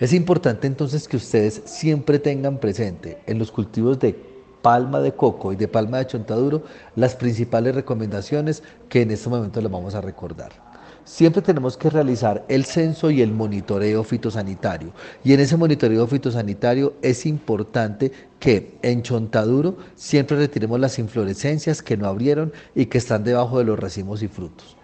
Es 0.00 0.12
importante 0.12 0.66
entonces 0.66 1.06
que 1.06 1.16
ustedes 1.16 1.62
siempre 1.66 2.18
tengan 2.18 2.58
presente 2.58 3.18
en 3.26 3.38
los 3.38 3.52
cultivos 3.52 3.98
de 3.98 4.14
palma 4.62 5.00
de 5.00 5.12
coco 5.12 5.52
y 5.52 5.56
de 5.56 5.68
palma 5.68 5.98
de 5.98 6.06
chontaduro 6.06 6.64
las 6.96 7.14
principales 7.14 7.74
recomendaciones 7.74 8.62
que 8.88 9.02
en 9.02 9.10
este 9.10 9.28
momento 9.28 9.60
les 9.60 9.70
vamos 9.70 9.94
a 9.94 10.00
recordar. 10.00 10.73
Siempre 11.04 11.42
tenemos 11.42 11.76
que 11.76 11.90
realizar 11.90 12.46
el 12.48 12.64
censo 12.64 13.10
y 13.10 13.20
el 13.20 13.30
monitoreo 13.30 14.04
fitosanitario. 14.04 14.92
Y 15.22 15.34
en 15.34 15.40
ese 15.40 15.58
monitoreo 15.58 16.06
fitosanitario 16.06 16.94
es 17.02 17.26
importante 17.26 18.10
que 18.40 18.78
en 18.80 19.02
chontaduro 19.02 19.76
siempre 19.94 20.38
retiremos 20.38 20.80
las 20.80 20.98
inflorescencias 20.98 21.82
que 21.82 21.98
no 21.98 22.06
abrieron 22.06 22.52
y 22.74 22.86
que 22.86 22.98
están 22.98 23.22
debajo 23.22 23.58
de 23.58 23.64
los 23.64 23.78
racimos 23.78 24.22
y 24.22 24.28
frutos. 24.28 24.78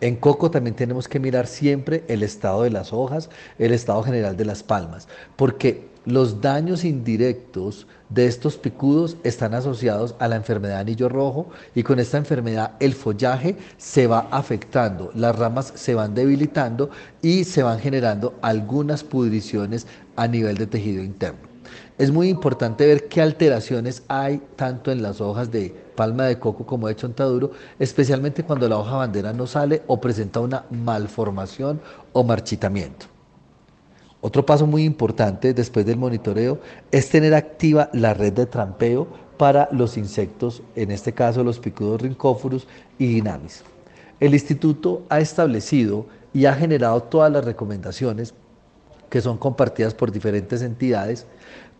En 0.00 0.16
coco 0.16 0.50
también 0.50 0.74
tenemos 0.74 1.06
que 1.06 1.20
mirar 1.20 1.46
siempre 1.46 2.02
el 2.08 2.24
estado 2.24 2.64
de 2.64 2.70
las 2.70 2.92
hojas, 2.92 3.30
el 3.60 3.72
estado 3.72 4.02
general 4.02 4.36
de 4.36 4.44
las 4.44 4.64
palmas, 4.64 5.06
porque 5.36 5.91
los 6.04 6.40
daños 6.40 6.84
indirectos 6.84 7.86
de 8.08 8.26
estos 8.26 8.56
picudos 8.56 9.16
están 9.22 9.54
asociados 9.54 10.14
a 10.18 10.28
la 10.28 10.36
enfermedad 10.36 10.74
de 10.74 10.80
anillo 10.80 11.08
rojo 11.08 11.48
y 11.74 11.82
con 11.82 11.98
esta 11.98 12.18
enfermedad 12.18 12.72
el 12.80 12.94
follaje 12.94 13.56
se 13.78 14.06
va 14.06 14.28
afectando, 14.30 15.10
las 15.14 15.36
ramas 15.38 15.72
se 15.76 15.94
van 15.94 16.14
debilitando 16.14 16.90
y 17.22 17.44
se 17.44 17.62
van 17.62 17.78
generando 17.78 18.34
algunas 18.42 19.04
pudriciones 19.04 19.86
a 20.16 20.26
nivel 20.26 20.56
de 20.56 20.66
tejido 20.66 21.02
interno. 21.02 21.52
Es 21.98 22.10
muy 22.10 22.28
importante 22.28 22.86
ver 22.86 23.08
qué 23.08 23.22
alteraciones 23.22 24.02
hay 24.08 24.42
tanto 24.56 24.90
en 24.90 25.02
las 25.02 25.20
hojas 25.20 25.50
de 25.50 25.74
palma 25.94 26.24
de 26.24 26.38
coco 26.38 26.66
como 26.66 26.88
de 26.88 26.96
chontaduro, 26.96 27.52
especialmente 27.78 28.42
cuando 28.42 28.68
la 28.68 28.78
hoja 28.78 28.96
bandera 28.96 29.32
no 29.32 29.46
sale 29.46 29.82
o 29.86 30.00
presenta 30.00 30.40
una 30.40 30.64
malformación 30.70 31.80
o 32.12 32.24
marchitamiento. 32.24 33.11
Otro 34.24 34.46
paso 34.46 34.68
muy 34.68 34.84
importante 34.84 35.52
después 35.52 35.84
del 35.84 35.96
monitoreo 35.96 36.60
es 36.92 37.08
tener 37.08 37.34
activa 37.34 37.90
la 37.92 38.14
red 38.14 38.32
de 38.32 38.46
trampeo 38.46 39.08
para 39.36 39.68
los 39.72 39.96
insectos, 39.96 40.62
en 40.76 40.92
este 40.92 41.12
caso 41.12 41.42
los 41.42 41.58
picudos 41.58 42.00
rincóforos 42.00 42.68
y 43.00 43.08
dinamis. 43.08 43.64
El 44.20 44.32
instituto 44.32 45.02
ha 45.08 45.18
establecido 45.18 46.06
y 46.32 46.46
ha 46.46 46.54
generado 46.54 47.02
todas 47.02 47.32
las 47.32 47.44
recomendaciones 47.44 48.32
que 49.10 49.20
son 49.20 49.38
compartidas 49.38 49.92
por 49.92 50.12
diferentes 50.12 50.62
entidades 50.62 51.26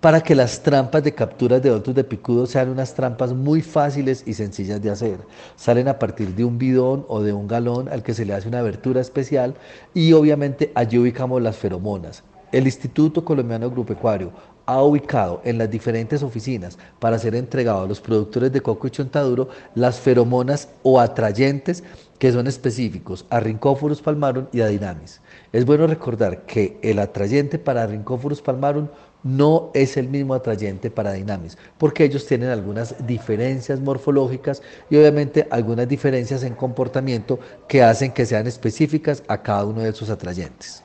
para 0.01 0.21
que 0.21 0.35
las 0.35 0.65
trampas 0.65 1.05
de 1.05 1.15
capturas 1.15 1.63
de 1.63 1.71
otros 1.71 1.95
de 1.95 2.03
picudos 2.03 2.51
sean 2.51 2.71
unas 2.71 2.93
trampas 2.93 3.33
muy 3.33 3.63
fáciles 3.63 4.25
y 4.27 4.35
sencillas 4.35 4.83
de 4.83 4.91
hacer. 4.91 5.19
Salen 5.55 5.87
a 5.87 6.01
partir 6.01 6.35
de 6.35 6.45
un 6.45 6.59
bidón 6.59 7.07
o 7.07 7.23
de 7.23 7.33
un 7.33 7.47
galón 7.47 7.89
al 7.89 8.03
que 8.03 8.15
se 8.15 8.25
le 8.25 8.35
hace 8.35 8.49
una 8.49 8.59
abertura 8.59 9.01
especial 9.01 9.55
y 9.95 10.13
obviamente 10.13 10.73
allí 10.75 10.99
ubicamos 10.99 11.41
las 11.41 11.57
feromonas. 11.57 12.25
El 12.53 12.67
Instituto 12.67 13.25
Colombiano 13.25 13.65
Agropecuario 13.65 14.31
ha 14.67 14.83
ubicado 14.83 15.41
en 15.43 15.57
las 15.57 15.71
diferentes 15.71 16.23
oficinas 16.23 16.79
para 16.99 17.19
ser 17.19 17.35
entregado 17.35 17.83
a 17.83 17.87
los 17.87 18.01
productores 18.01 18.53
de 18.53 18.61
coco 18.61 18.87
y 18.87 18.91
chontaduro 18.91 19.49
las 19.75 19.99
feromonas 19.99 20.69
o 20.83 21.01
atrayentes 21.01 21.83
que 22.19 22.31
son 22.31 22.47
específicos 22.47 23.25
a 23.31 23.41
Rincophorus 23.41 24.03
palmarum 24.03 24.47
y 24.53 24.61
a 24.61 24.67
Dynamis. 24.67 25.23
Es 25.51 25.65
bueno 25.65 25.87
recordar 25.87 26.45
que 26.45 26.79
el 26.83 26.99
atrayente 26.99 27.59
para 27.59 27.87
Rincophorus 27.87 28.43
palmarum 28.43 28.89
no 29.23 29.71
es 29.73 29.97
el 29.97 30.09
mismo 30.09 30.35
atrayente 30.35 30.91
para 30.91 31.13
Dynamis, 31.13 31.57
porque 31.79 32.05
ellos 32.05 32.27
tienen 32.27 32.51
algunas 32.51 32.95
diferencias 33.07 33.81
morfológicas 33.81 34.63
y 34.91 34.97
obviamente 34.97 35.49
algunas 35.51 35.89
diferencias 35.89 36.43
en 36.43 36.55
comportamiento 36.55 37.39
que 37.67 37.83
hacen 37.83 38.13
que 38.13 38.27
sean 38.27 38.47
específicas 38.47 39.23
a 39.27 39.43
cada 39.43 39.65
uno 39.65 39.81
de 39.81 39.93
sus 39.95 40.11
atrayentes. 40.11 40.85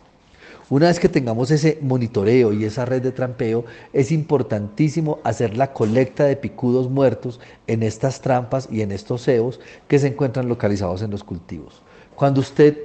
Una 0.70 0.88
vez 0.88 1.00
que 1.00 1.08
tengamos 1.08 1.50
ese 1.50 1.78
monitoreo 1.82 2.52
y 2.52 2.66
esa 2.66 2.84
red 2.84 3.02
de 3.02 3.14
trampeo, 3.14 3.64
es 3.94 4.12
importantísimo 4.12 5.20
hacer 5.24 5.56
la 5.56 5.72
colecta 5.72 6.26
de 6.26 6.36
picudos 6.36 6.90
muertos 6.90 7.40
en 7.68 7.84
estas 7.84 8.20
trampas 8.20 8.68
y 8.70 8.82
en 8.82 8.92
estos 8.92 9.24
cebos 9.24 9.62
que 9.88 9.98
se 9.98 10.08
encuentran 10.08 10.50
localizados 10.50 11.02
en 11.02 11.12
los 11.12 11.24
cultivos. 11.24 11.82
Cuando 12.16 12.42
usted 12.42 12.80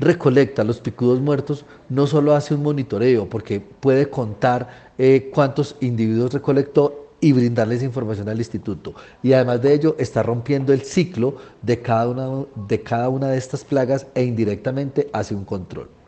recolecta 0.00 0.64
los 0.64 0.80
picudos 0.80 1.20
muertos, 1.20 1.64
no 1.88 2.08
solo 2.08 2.34
hace 2.34 2.54
un 2.54 2.64
monitoreo, 2.64 3.28
porque 3.28 3.60
puede 3.60 4.10
contar 4.10 4.90
eh, 4.98 5.30
cuántos 5.32 5.76
individuos 5.80 6.32
recolectó 6.32 7.06
y 7.20 7.30
brindarles 7.30 7.84
información 7.84 8.28
al 8.28 8.38
instituto. 8.38 8.94
Y 9.22 9.32
además 9.32 9.62
de 9.62 9.74
ello, 9.74 9.94
está 9.96 10.24
rompiendo 10.24 10.72
el 10.72 10.80
ciclo 10.80 11.36
de 11.62 11.80
cada 11.80 12.08
una 12.08 12.46
de, 12.66 12.82
cada 12.82 13.08
una 13.10 13.28
de 13.28 13.38
estas 13.38 13.64
plagas 13.64 14.08
e 14.16 14.24
indirectamente 14.24 15.08
hace 15.12 15.36
un 15.36 15.44
control. 15.44 15.99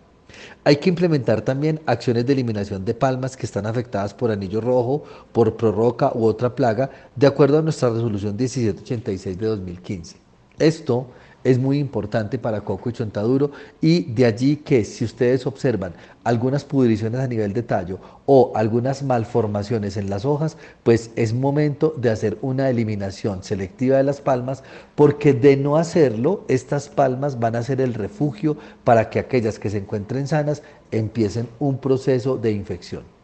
Hay 0.65 0.77
que 0.77 0.89
implementar 0.89 1.43
también 1.43 1.81
acciones 1.87 2.25
de 2.25 2.35
eliminación 2.35 2.85
de 2.85 2.95
palmas 2.95 3.37
que 3.37 3.47
están 3.47 3.67
afectadas 3.67 4.15
por 4.15 4.31
anillo 4.31 4.61
rojo, 4.61 5.03
por 5.33 5.57
prorroca 5.57 6.13
u 6.15 6.25
otra 6.25 6.55
plaga, 6.55 6.89
de 7.17 7.27
acuerdo 7.27 7.59
a 7.59 7.63
nuestra 7.63 7.91
resolución 7.91 8.37
1786 8.37 9.39
de 9.39 9.47
2015. 9.47 10.17
Esto 10.61 11.09
es 11.45 11.59
muy 11.59 11.79
importante 11.79 12.39
para 12.39 12.61
coco 12.61 12.91
y 12.91 12.93
chontaduro 12.93 13.51
y 13.81 14.05
de 14.13 14.27
allí 14.27 14.57
que 14.57 14.85
si 14.85 15.05
ustedes 15.05 15.47
observan 15.47 15.93
algunas 16.25 16.65
pudriciones 16.65 17.21
a 17.21 17.27
nivel 17.27 17.53
de 17.53 17.63
tallo 17.63 17.99
o 18.27 18.53
algunas 18.55 19.03
malformaciones 19.03 19.97
en 19.97 20.09
las 20.09 20.25
hojas, 20.25 20.57
pues 20.83 21.11
es 21.17 21.35
momento 21.35 21.95
de 21.97 22.11
hacer 22.11 22.39
una 22.43 22.71
eliminación 22.71 23.43
selectiva 23.43 23.97
de 23.97 24.05
las 24.05 24.21
palmas 24.21 24.63
porque 24.95 25.33
de 25.33 25.57
no 25.57 25.77
hacerlo, 25.77 26.45
estas 26.49 26.89
palmas 26.89 27.41
van 27.41 27.57
a 27.57 27.63
ser 27.63 27.81
el 27.81 27.95
refugio 27.95 28.57
para 28.85 29.11
que 29.11 29.19
aquellas 29.19 29.59
que 29.59 29.71
se 29.71 29.79
encuentren 29.79 30.29
sanas 30.29 30.63
empiecen 30.91 31.49
un 31.59 31.79
proceso 31.79 32.37
de 32.37 32.53
infección. 32.53 33.22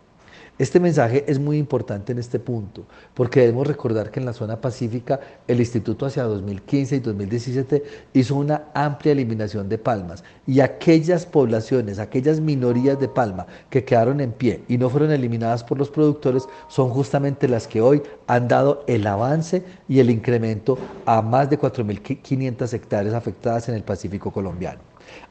Este 0.59 0.81
mensaje 0.81 1.25
es 1.29 1.39
muy 1.39 1.57
importante 1.57 2.11
en 2.11 2.19
este 2.19 2.41
punto, 2.41 2.85
porque 3.15 3.39
debemos 3.39 3.65
recordar 3.65 4.11
que 4.11 4.19
en 4.19 4.27
la 4.27 4.33
zona 4.33 4.61
pacífica 4.61 5.21
el 5.47 5.61
instituto 5.61 6.05
hacia 6.05 6.25
2015 6.25 6.97
y 6.97 6.99
2017 6.99 7.85
hizo 8.13 8.35
una 8.35 8.65
amplia 8.75 9.13
eliminación 9.13 9.69
de 9.69 9.79
palmas 9.79 10.25
y 10.49 10.59
aquellas 10.59 11.27
poblaciones, 11.27 12.01
aquellas 12.01 12.41
minorías 12.41 12.99
de 12.99 13.07
palma 13.07 13.47
que 13.71 13.85
quedaron 13.85 14.21
en 14.21 14.33
pie 14.33 14.65
y 14.67 14.79
no 14.79 14.91
fueron 14.91 15.13
eliminadas 15.13 15.63
por 15.63 15.79
los 15.79 15.91
productores 15.91 16.49
son 16.67 16.91
justamente 16.91 17.47
las 17.47 17.69
que 17.69 17.81
hoy 17.81 18.03
han 18.27 18.49
dado 18.49 18.83
el 18.89 19.07
avance 19.07 19.63
y 19.89 20.01
el 20.01 20.11
incremento 20.11 20.77
a 21.07 21.23
más 21.23 21.49
de 21.51 21.61
4.500 21.61 22.73
hectáreas 22.73 23.15
afectadas 23.15 23.69
en 23.69 23.77
el 23.77 23.85
Pacífico 23.85 24.33
colombiano. 24.33 24.81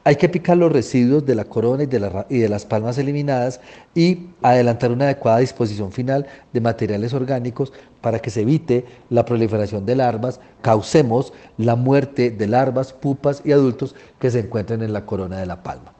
Hay 0.03 0.15
que 0.15 0.29
picar 0.29 0.57
los 0.57 0.71
residuos 0.71 1.25
de 1.25 1.35
la 1.35 1.43
corona 1.43 1.83
y 1.83 1.85
de, 1.87 2.49
las 2.49 2.65
palmas 2.65 2.97
eliminadas 2.97 3.59
y 3.93 4.27
adelantar 4.41 4.91
una 4.91 5.05
adecuada 5.05 5.39
disposición 5.39 5.91
final 5.91 6.25
de 6.53 6.61
materiales 6.61 7.13
orgánicos 7.13 7.73
para 8.01 8.19
que 8.19 8.29
se 8.29 8.41
evite 8.41 8.85
la 9.09 9.25
proliferación 9.25 9.85
de 9.85 9.95
larvas, 9.95 10.39
causemos 10.61 11.33
la 11.57 11.75
muerte 11.75 12.31
de 12.31 12.47
larvas, 12.47 12.93
pupas 12.93 13.41
y 13.43 13.51
adultos 13.51 13.95
que 14.19 14.31
se 14.31 14.39
encuentren 14.39 14.81
en 14.81 14.93
la 14.93 15.05
corona 15.05 15.39
de 15.39 15.45
la 15.45 15.61
palma. 15.61 15.93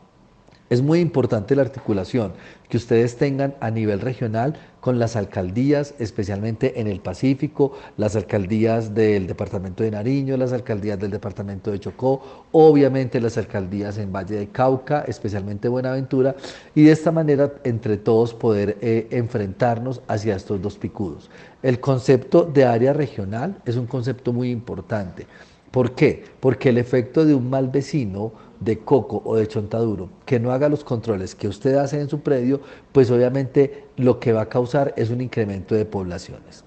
Es 0.70 0.82
muy 0.82 1.00
importante 1.00 1.56
la 1.56 1.62
articulación 1.62 2.34
que 2.70 2.78
ustedes 2.78 3.18
tengan 3.18 3.56
a 3.60 3.72
nivel 3.72 4.02
regional 4.02 4.56
con 4.82 5.00
las 5.00 5.16
alcaldías, 5.16 5.96
especialmente 6.00 6.80
en 6.80 6.88
el 6.88 7.02
Pacífico, 7.02 7.74
las 7.98 8.16
alcaldías 8.16 8.94
del 8.94 9.28
departamento 9.28 9.84
de 9.84 9.92
Nariño, 9.92 10.38
las 10.38 10.54
alcaldías 10.54 11.00
del 11.00 11.12
departamento 11.12 11.72
de 11.72 11.80
Chocó, 11.80 12.46
obviamente 12.52 13.20
las 13.20 13.38
alcaldías 13.38 13.98
en 13.98 14.14
Valle 14.14 14.36
de 14.36 14.48
Cauca, 14.48 15.04
especialmente 15.08 15.68
Buenaventura, 15.68 16.36
y 16.76 16.84
de 16.84 16.92
esta 16.92 17.12
manera 17.12 17.52
entre 17.64 17.98
todos 17.98 18.34
poder 18.34 18.78
eh, 18.82 19.08
enfrentarnos 19.12 20.02
hacia 20.08 20.36
estos 20.36 20.62
dos 20.62 20.78
picudos. 20.78 21.30
El 21.62 21.80
concepto 21.80 22.44
de 22.44 22.66
área 22.66 22.94
regional 22.94 23.62
es 23.66 23.76
un 23.76 23.88
concepto 23.88 24.32
muy 24.32 24.52
importante. 24.52 25.28
¿Por 25.72 25.92
qué? 25.92 26.24
Porque 26.40 26.70
el 26.70 26.78
efecto 26.78 27.26
de 27.26 27.36
un 27.36 27.50
mal 27.50 27.68
vecino 27.68 28.32
de 28.60 28.80
coco 28.80 29.22
o 29.26 29.36
de 29.36 29.48
chontaduro 29.48 30.10
que 30.26 30.40
no 30.40 30.52
haga 30.52 30.70
los 30.70 30.84
controles 30.84 31.36
que 31.36 31.48
usted 31.48 31.76
hace 31.76 32.00
en 32.00 32.10
su 32.10 32.22
predio, 32.22 32.62
pues 32.92 33.12
obviamente 33.12 33.86
lo 33.98 34.20
que 34.20 34.34
va 34.34 34.42
a 34.42 34.50
causar 34.50 34.94
es 34.98 35.10
un 35.10 35.22
incremento 35.22 35.76
de 35.76 35.86
poblaciones. 35.86 36.64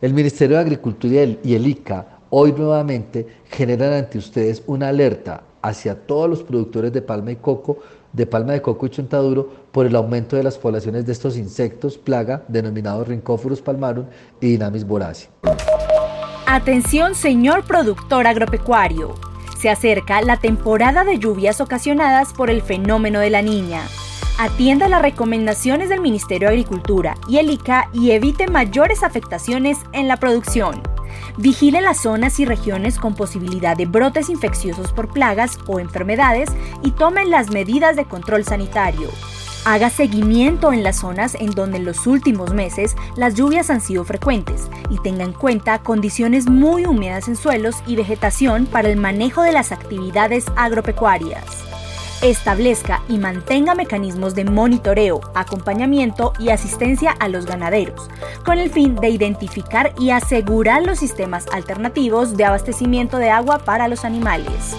El 0.00 0.14
Ministerio 0.14 0.56
de 0.56 0.62
Agricultura 0.62 1.24
y 1.42 1.54
el 1.54 1.66
ICA 1.66 2.18
hoy 2.30 2.52
nuevamente 2.52 3.26
generan 3.50 3.92
ante 3.92 4.18
ustedes 4.18 4.62
una 4.66 4.88
alerta 4.88 5.44
hacia 5.62 5.94
todos 5.94 6.28
los 6.28 6.42
productores 6.42 6.92
de 6.92 7.02
palma 7.02 7.30
y 7.30 7.36
coco, 7.36 7.78
de 8.12 8.26
palma 8.26 8.52
de 8.52 8.62
coco 8.62 8.86
y 8.86 8.90
chontaduro 8.90 9.48
por 9.70 9.86
el 9.86 9.94
aumento 9.94 10.36
de 10.36 10.42
las 10.42 10.58
poblaciones 10.58 11.06
de 11.06 11.12
estos 11.12 11.36
insectos 11.36 11.96
plaga 11.96 12.42
denominados 12.48 13.08
Rhynchophorus 13.08 13.62
palmarum 13.62 14.06
y 14.40 14.48
Dynamis 14.48 14.86
voracis. 14.86 15.28
Atención 16.46 17.14
señor 17.14 17.64
productor 17.64 18.26
agropecuario. 18.26 19.31
Se 19.62 19.70
acerca 19.70 20.20
la 20.22 20.38
temporada 20.38 21.04
de 21.04 21.20
lluvias 21.20 21.60
ocasionadas 21.60 22.32
por 22.32 22.50
el 22.50 22.62
fenómeno 22.62 23.20
de 23.20 23.30
la 23.30 23.42
niña. 23.42 23.82
Atienda 24.36 24.88
las 24.88 25.00
recomendaciones 25.00 25.88
del 25.88 26.00
Ministerio 26.00 26.48
de 26.48 26.54
Agricultura 26.54 27.14
y 27.28 27.38
el 27.38 27.48
ICA 27.48 27.88
y 27.92 28.10
evite 28.10 28.48
mayores 28.48 29.04
afectaciones 29.04 29.78
en 29.92 30.08
la 30.08 30.16
producción. 30.16 30.82
Vigile 31.36 31.80
las 31.80 32.02
zonas 32.02 32.40
y 32.40 32.44
regiones 32.44 32.98
con 32.98 33.14
posibilidad 33.14 33.76
de 33.76 33.86
brotes 33.86 34.30
infecciosos 34.30 34.90
por 34.90 35.12
plagas 35.12 35.56
o 35.68 35.78
enfermedades 35.78 36.50
y 36.82 36.90
tomen 36.90 37.30
las 37.30 37.50
medidas 37.50 37.94
de 37.94 38.04
control 38.04 38.42
sanitario. 38.42 39.10
Haga 39.64 39.90
seguimiento 39.90 40.72
en 40.72 40.82
las 40.82 40.96
zonas 40.98 41.36
en 41.36 41.52
donde 41.52 41.76
en 41.76 41.84
los 41.84 42.08
últimos 42.08 42.52
meses 42.52 42.96
las 43.14 43.34
lluvias 43.34 43.70
han 43.70 43.80
sido 43.80 44.04
frecuentes 44.04 44.68
y 44.90 44.98
tenga 44.98 45.22
en 45.22 45.32
cuenta 45.32 45.78
condiciones 45.78 46.48
muy 46.48 46.84
húmedas 46.84 47.28
en 47.28 47.36
suelos 47.36 47.76
y 47.86 47.94
vegetación 47.94 48.66
para 48.66 48.88
el 48.88 48.96
manejo 48.96 49.42
de 49.42 49.52
las 49.52 49.70
actividades 49.70 50.46
agropecuarias. 50.56 51.44
Establezca 52.22 53.02
y 53.08 53.18
mantenga 53.18 53.76
mecanismos 53.76 54.34
de 54.34 54.44
monitoreo, 54.44 55.20
acompañamiento 55.34 56.32
y 56.40 56.50
asistencia 56.50 57.12
a 57.12 57.28
los 57.28 57.46
ganaderos, 57.46 58.08
con 58.44 58.58
el 58.58 58.70
fin 58.70 58.96
de 58.96 59.10
identificar 59.10 59.92
y 59.96 60.10
asegurar 60.10 60.82
los 60.84 60.98
sistemas 60.98 61.46
alternativos 61.52 62.36
de 62.36 62.44
abastecimiento 62.44 63.18
de 63.18 63.30
agua 63.30 63.58
para 63.58 63.86
los 63.86 64.04
animales. 64.04 64.76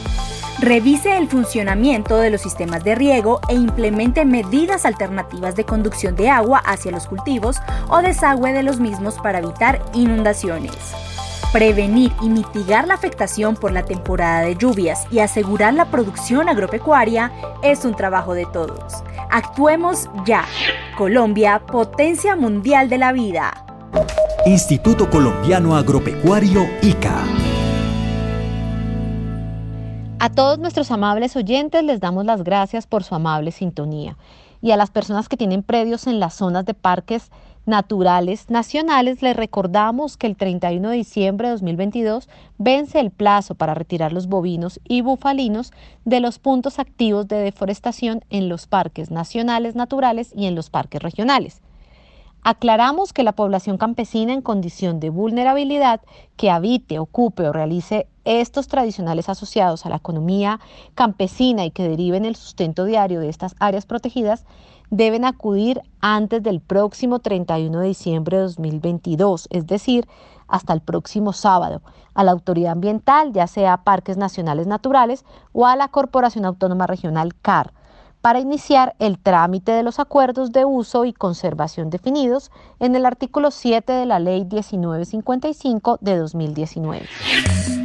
Revise 0.64 1.18
el 1.18 1.28
funcionamiento 1.28 2.16
de 2.16 2.30
los 2.30 2.40
sistemas 2.40 2.86
de 2.86 2.96
riego 2.96 3.42
e 3.50 3.54
implemente 3.54 4.24
medidas 4.24 4.86
alternativas 4.86 5.58
de 5.58 5.66
conducción 5.66 6.16
de 6.16 6.30
agua 6.30 6.60
hacia 6.60 6.90
los 6.90 7.06
cultivos 7.06 7.58
o 7.90 8.02
desagüe 8.02 8.54
de 8.54 8.64
los 8.64 8.80
mismos 8.80 9.16
para 9.16 9.40
evitar 9.40 9.84
inundaciones. 9.94 10.72
Prevenir 11.52 12.14
y 12.22 12.30
mitigar 12.30 12.88
la 12.88 12.94
afectación 12.94 13.56
por 13.56 13.74
la 13.74 13.84
temporada 13.84 14.40
de 14.40 14.56
lluvias 14.56 15.06
y 15.12 15.20
asegurar 15.20 15.74
la 15.74 15.92
producción 15.92 16.48
agropecuaria 16.48 17.34
es 17.62 17.84
un 17.84 17.94
trabajo 17.94 18.34
de 18.34 18.46
todos. 18.46 19.04
Actuemos 19.32 20.10
ya. 20.26 20.46
Colombia, 20.98 21.60
potencia 21.60 22.38
mundial 22.38 22.88
de 22.88 23.00
la 23.00 23.12
vida. 23.12 23.66
Instituto 24.46 25.10
Colombiano 25.10 25.76
Agropecuario 25.76 26.66
ICA. 26.82 27.53
A 30.24 30.30
todos 30.30 30.58
nuestros 30.58 30.90
amables 30.90 31.36
oyentes 31.36 31.84
les 31.84 32.00
damos 32.00 32.24
las 32.24 32.46
gracias 32.46 32.88
por 32.88 33.04
su 33.04 33.14
amable 33.14 33.52
sintonía 33.52 34.16
y 34.62 34.72
a 34.72 34.78
las 34.78 34.90
personas 34.90 35.28
que 35.28 35.36
tienen 35.36 35.64
predios 35.64 36.08
en 36.08 36.22
las 36.22 36.36
zonas 36.36 36.64
de 36.64 36.74
parques 36.74 37.30
naturales 37.66 38.50
nacionales 38.50 39.22
les 39.22 39.36
recordamos 39.36 40.16
que 40.16 40.28
el 40.28 40.38
31 40.38 40.92
de 40.92 40.96
diciembre 40.96 41.50
de 41.50 41.52
2022 41.56 42.30
vence 42.58 43.02
el 43.02 43.12
plazo 43.12 43.56
para 43.56 43.74
retirar 43.74 44.14
los 44.14 44.28
bovinos 44.28 44.80
y 44.86 45.02
bufalinos 45.02 45.74
de 46.06 46.22
los 46.22 46.40
puntos 46.40 46.80
activos 46.80 47.28
de 47.28 47.36
deforestación 47.40 48.24
en 48.30 48.48
los 48.48 48.66
parques 48.66 49.12
nacionales 49.12 49.76
naturales 49.76 50.32
y 50.34 50.46
en 50.46 50.56
los 50.56 50.70
parques 50.70 51.04
regionales. 51.04 51.62
Aclaramos 52.44 53.12
que 53.12 53.24
la 53.24 53.34
población 53.34 53.78
campesina 53.78 54.32
en 54.32 54.42
condición 54.42 55.02
de 55.02 55.10
vulnerabilidad 55.10 56.00
que 56.38 56.50
habite, 56.50 56.98
ocupe 57.00 57.46
o 57.46 57.52
realice 57.52 58.08
estos 58.26 58.68
tradicionales 58.68 59.30
asociados 59.30 59.86
a 59.86 59.90
la 59.90 59.98
economía 59.98 60.60
campesina 60.96 61.66
y 61.66 61.72
que 61.72 61.88
deriven 61.88 62.26
el 62.26 62.36
sustento 62.36 62.86
diario 62.86 63.20
de 63.20 63.30
estas 63.30 63.56
áreas 63.60 63.86
protegidas 63.86 64.46
deben 64.90 65.26
acudir 65.26 65.82
antes 66.02 66.44
del 66.44 66.62
próximo 66.62 67.20
31 67.20 67.80
de 67.80 67.88
diciembre 67.88 68.38
de 68.38 68.44
2022, 68.44 69.48
es 69.50 69.66
decir, 69.66 70.08
hasta 70.48 70.74
el 70.74 70.82
próximo 70.82 71.34
sábado, 71.34 71.82
a 72.14 72.24
la 72.24 72.32
autoridad 72.32 72.74
ambiental, 72.74 73.34
ya 73.34 73.48
sea 73.48 73.78
Parques 73.78 74.18
Nacionales 74.18 74.68
Naturales 74.68 75.26
o 75.52 75.66
a 75.66 75.76
la 75.76 75.88
Corporación 75.88 76.46
Autónoma 76.46 76.86
Regional 76.86 77.34
CAR 77.42 77.74
para 78.24 78.40
iniciar 78.40 78.96
el 79.00 79.20
trámite 79.20 79.74
de 79.74 79.84
los 79.84 80.00
acuerdos 80.00 80.54
de 80.54 80.64
uso 80.64 81.04
y 81.04 81.12
conservación 81.12 81.90
definidos 81.90 82.52
en 82.80 82.96
el 82.96 83.06
artículo 83.06 83.52
7 83.52 83.92
de 83.92 84.06
la 84.06 84.20
Ley 84.20 84.46
1955 84.50 85.98
de 86.00 86.16
2019. 86.16 87.06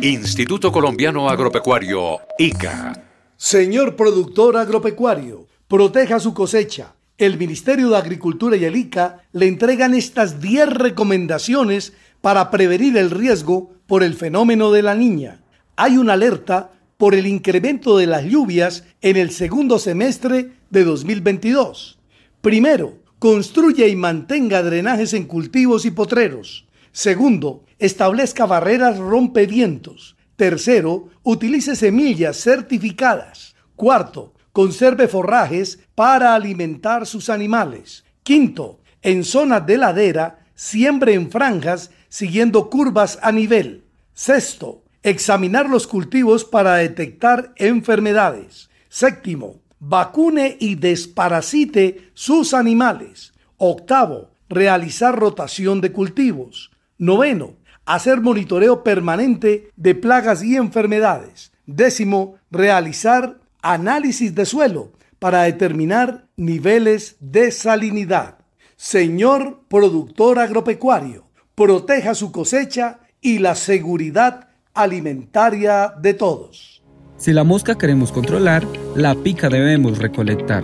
Instituto 0.01 0.71
Colombiano 0.71 1.29
Agropecuario, 1.29 2.21
ICA. 2.39 2.93
Señor 3.37 3.97
productor 3.97 4.57
agropecuario, 4.57 5.47
proteja 5.67 6.21
su 6.21 6.33
cosecha. 6.35 6.95
El 7.19 7.37
Ministerio 7.37 7.89
de 7.89 7.97
Agricultura 7.97 8.57
y 8.57 8.65
el 8.65 8.77
ICA 8.77 9.25
le 9.33 9.49
entregan 9.49 9.93
estas 9.93 10.41
10 10.41 10.73
recomendaciones 10.73 11.95
para 12.21 12.53
prevenir 12.53 12.97
el 12.97 13.11
riesgo 13.11 13.73
por 13.89 14.05
el 14.05 14.15
fenómeno 14.15 14.71
de 14.71 14.83
la 14.83 14.95
niña. 14.95 15.41
Hay 15.75 15.99
una 15.99 16.13
alerta 16.13 16.71
por 16.99 17.15
el 17.15 17.27
incremento 17.27 17.97
de 17.97 18.07
las 18.07 18.25
lluvias 18.25 18.85
en 19.01 19.17
el 19.17 19.31
segundo 19.31 19.79
semestre 19.79 20.51
de 20.69 20.85
2022. 20.85 21.99
Primero, 22.43 22.99
construye 23.21 23.89
y 23.89 23.97
mantenga 23.97 24.63
drenajes 24.63 25.15
en 25.15 25.25
cultivos 25.25 25.87
y 25.87 25.93
potreros. 25.93 26.67
Segundo, 26.91 27.65
establezca 27.79 28.47
barreras 28.47 28.99
rompevientos. 28.99 30.17
Tercero, 30.35 31.09
utilice 31.23 31.77
semillas 31.77 32.37
certificadas. 32.37 33.55
Cuarto, 33.77 34.35
conserve 34.53 35.07
forrajes 35.07 35.79
para 35.95 36.35
alimentar 36.35 37.07
sus 37.07 37.31
animales. 37.31 38.05
Quinto, 38.25 38.81
en 39.03 39.23
zonas 39.23 39.65
de 39.67 39.79
ladera, 39.79 40.41
siembre 40.57 41.15
en 41.15 41.31
franjas 41.31 41.93
siguiendo 42.09 42.69
curvas 42.69 43.21
a 43.23 43.31
nivel. 43.31 43.85
Sexto, 44.15 44.83
Examinar 45.03 45.71
los 45.71 45.87
cultivos 45.87 46.45
para 46.45 46.75
detectar 46.77 47.53
enfermedades. 47.57 48.69
Séptimo, 48.89 49.61
vacune 49.79 50.57
y 50.59 50.75
desparasite 50.75 52.11
sus 52.15 52.53
animales. 52.53 53.33
Octavo, 53.59 54.31
realizar 54.49 55.17
rotación 55.17 55.81
de 55.81 55.93
cultivos. 55.93 56.73
Noveno, 56.99 57.55
hacer 57.87 58.21
monitoreo 58.21 58.83
permanente 58.83 59.71
de 59.77 59.95
plagas 59.95 60.43
y 60.43 60.57
enfermedades. 60.57 61.53
Décimo, 61.67 62.37
realizar 62.51 63.39
análisis 63.63 64.35
de 64.35 64.47
suelo 64.47 64.93
para 65.19 65.43
determinar 65.43 66.27
niveles 66.37 67.17
de 67.21 67.53
salinidad. 67.53 68.39
Señor 68.77 69.63
productor 69.69 70.39
agropecuario, 70.39 71.25
proteja 71.55 72.15
su 72.15 72.33
cosecha 72.33 73.01
y 73.21 73.39
la 73.39 73.55
seguridad 73.55 74.48
alimentaria 74.79 75.93
de 76.01 76.15
todos. 76.15 76.83
Si 77.17 77.33
la 77.33 77.43
mosca 77.43 77.77
queremos 77.77 78.13
controlar, 78.13 78.65
la 78.95 79.17
pica 79.17 79.49
debemos 79.49 79.99
recolectar. 79.99 80.63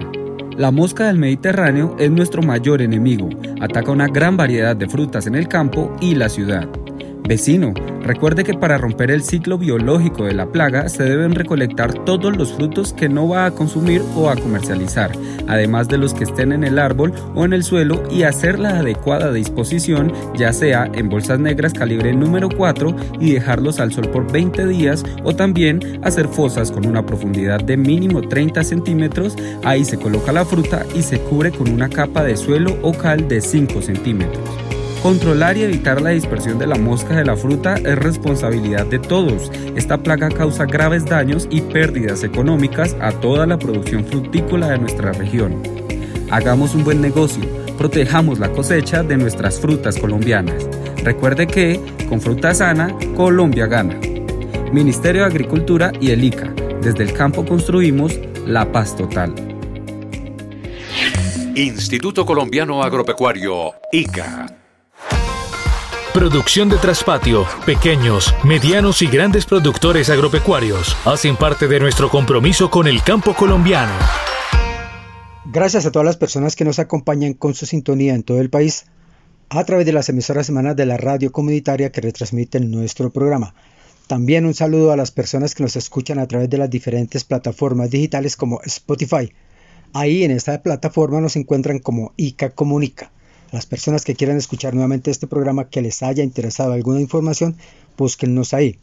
La 0.57 0.71
mosca 0.71 1.09
del 1.09 1.19
Mediterráneo 1.19 1.97
es 1.99 2.13
nuestro 2.13 2.41
mayor 2.41 2.81
enemigo. 2.81 3.29
Ataca 3.61 3.91
una 3.91 4.07
gran 4.07 4.37
variedad 4.37 4.77
de 4.77 4.89
frutas 4.89 5.27
en 5.27 5.35
el 5.35 5.49
campo 5.49 5.95
y 6.01 6.15
la 6.15 6.29
ciudad. 6.29 6.69
Vecino, 7.27 7.73
recuerde 8.03 8.45
que 8.45 8.53
para 8.53 8.77
romper 8.77 9.11
el 9.11 9.23
ciclo 9.23 9.57
biológico 9.57 10.27
de 10.27 10.35
la 10.35 10.45
plaga 10.45 10.91
se 10.91 11.05
deben 11.05 11.35
recolectar 11.35 12.05
todos 12.05 12.37
los 12.37 12.53
frutos 12.53 12.93
que 12.93 13.09
no 13.09 13.27
va 13.27 13.47
a 13.47 13.51
consumir 13.51 14.03
o 14.15 14.29
a 14.29 14.37
comercializar, 14.37 15.11
además 15.49 15.89
de 15.89 15.97
los 15.97 16.13
que 16.13 16.25
estén 16.25 16.53
en 16.53 16.65
el 16.65 16.79
árbol 16.79 17.15
o 17.35 17.47
en 17.47 17.55
el 17.55 17.65
suelo 17.65 18.03
y 18.11 18.25
hacer 18.25 18.59
la 18.59 18.81
adecuada 18.81 19.33
disposición, 19.33 20.13
ya 20.37 20.53
sea 20.53 20.91
en 20.93 21.09
bolsas 21.09 21.41
negras 21.41 21.73
calibre 21.73 22.13
número 22.13 22.51
4 22.51 22.95
y 23.19 23.33
dejarlos 23.33 23.81
al 23.81 23.91
sol 23.91 24.11
por 24.11 24.31
20 24.31 24.67
días 24.67 25.03
o 25.23 25.35
también 25.35 26.01
hacer 26.03 26.29
fosas 26.29 26.71
con 26.71 26.87
una 26.87 27.07
profundidad 27.07 27.65
de 27.65 27.79
mínimo 27.79 28.21
30 28.21 28.63
centímetros, 28.65 29.35
ahí 29.65 29.87
se 29.87 29.97
coloca 29.97 30.31
la 30.31 30.45
fruta 30.45 30.85
y 30.95 31.01
se 31.01 31.21
cubre 31.21 31.53
con 31.53 31.71
una 31.71 31.89
capa 31.89 32.23
de 32.23 32.37
suelo 32.37 32.77
o 32.83 32.93
cal 32.93 33.29
de 33.29 33.41
5 33.41 33.81
centímetros. 33.81 34.64
Controlar 35.05 35.59
y 35.59 35.65
evitar 35.65 36.01
la 36.01 36.11
dispersión 36.11 36.59
de 36.59 36.67
la 36.67 36.77
mosca 36.77 37.15
de 37.15 37.27
la 37.27 37.37
fruta 37.37 37.75
es 37.75 37.99
responsabilidad 37.99 38.87
de 38.87 38.99
todos. 38.99 39.53
Esta 39.77 39.99
plaga 39.99 40.31
causa 40.31 40.65
graves 40.65 41.05
daños 41.05 41.47
y 41.51 41.61
pérdidas 41.61 42.25
económicas 42.25 42.97
a 43.03 43.13
toda 43.13 43.47
la 43.47 43.59
producción 43.59 44.07
frutícola 44.07 44.71
de 44.71 44.79
nuestra 44.79 45.13
región. 45.13 45.63
Hagamos 46.31 46.75
un 46.75 46.85
buen 46.85 47.03
negocio, 47.03 47.45
protejamos 47.77 48.39
la 48.39 48.51
cosecha 48.51 49.03
de 49.03 49.19
nuestras 49.19 49.61
frutas 49.61 49.99
colombianas. 49.99 50.67
Recuerde 51.03 51.49
que, 51.49 51.79
con 52.09 52.23
fruta 52.23 52.55
sana, 52.55 52.97
Colombia 53.15 53.67
gana. 53.67 54.01
Ministerio 54.73 55.21
de 55.21 55.27
Agricultura 55.27 55.93
y 56.01 56.13
el 56.13 56.25
ICA. 56.25 56.51
Desde 56.81 57.03
el 57.03 57.13
campo 57.13 57.45
construimos 57.45 58.19
la 58.47 58.73
paz 58.73 58.97
total. 58.97 59.35
Instituto 61.55 62.25
Colombiano 62.25 62.83
Agropecuario, 62.83 63.75
ICA. 63.93 64.64
Producción 66.15 66.69
de 66.69 66.77
traspatio. 66.77 67.45
Pequeños, 67.67 68.33
medianos 68.45 69.03
y 69.03 69.09
grandes 69.09 69.47
productores 69.47 70.11
agropecuarios 70.11 70.97
hacen 71.05 71.35
parte 71.35 71.67
de 71.67 71.81
nuestro 71.81 72.09
compromiso 72.09 72.71
con 72.71 72.87
el 72.87 73.03
campo 73.03 73.35
colombiano. 73.35 73.93
Gracias 75.45 75.87
a 75.87 75.91
todas 75.91 76.07
las 76.07 76.17
personas 76.17 76.55
que 76.55 76.65
nos 76.65 76.79
acompañan 76.79 77.35
con 77.35 77.55
su 77.55 77.67
sintonía 77.67 78.15
en 78.15 78.23
todo 78.23 78.41
el 78.41 78.49
país 78.49 78.87
a 79.49 79.65
través 79.65 79.87
de 79.87 79.93
las 79.93 80.09
emisoras 80.09 80.47
semanas 80.47 80.77
de 80.77 80.87
la 80.87 80.99
radio 80.99 81.33
comunitaria 81.33 81.91
que 81.91 82.01
retransmiten 82.01 82.71
nuestro 82.71 83.11
programa. 83.11 83.53
También 84.07 84.47
un 84.47 84.55
saludo 84.55 84.93
a 84.93 84.97
las 84.97 85.11
personas 85.11 85.57
que 85.57 85.65
nos 85.65 85.75
escuchan 85.75 86.21
a 86.21 86.29
través 86.29 86.49
de 86.49 86.59
las 86.59 86.71
diferentes 86.71 87.25
plataformas 87.25 87.91
digitales 87.91 88.37
como 88.37 88.61
Spotify. 88.63 89.33
Ahí 89.93 90.23
en 90.23 90.31
esta 90.31 90.63
plataforma 90.63 91.21
nos 91.21 91.35
encuentran 91.35 91.81
como 91.81 92.13
ICA 92.17 92.51
Comunica. 92.51 93.11
Las 93.55 93.67
personas 93.67 94.05
que 94.05 94.17
quieran 94.17 94.37
escuchar 94.37 94.75
nuevamente 94.75 95.13
este 95.13 95.29
programa 95.29 95.69
que 95.71 95.81
les 95.81 96.03
haya 96.03 96.25
interesado 96.25 96.73
alguna 96.73 97.01
información, 97.01 97.57
búsquennos 97.97 98.53
ahí. 98.53 98.81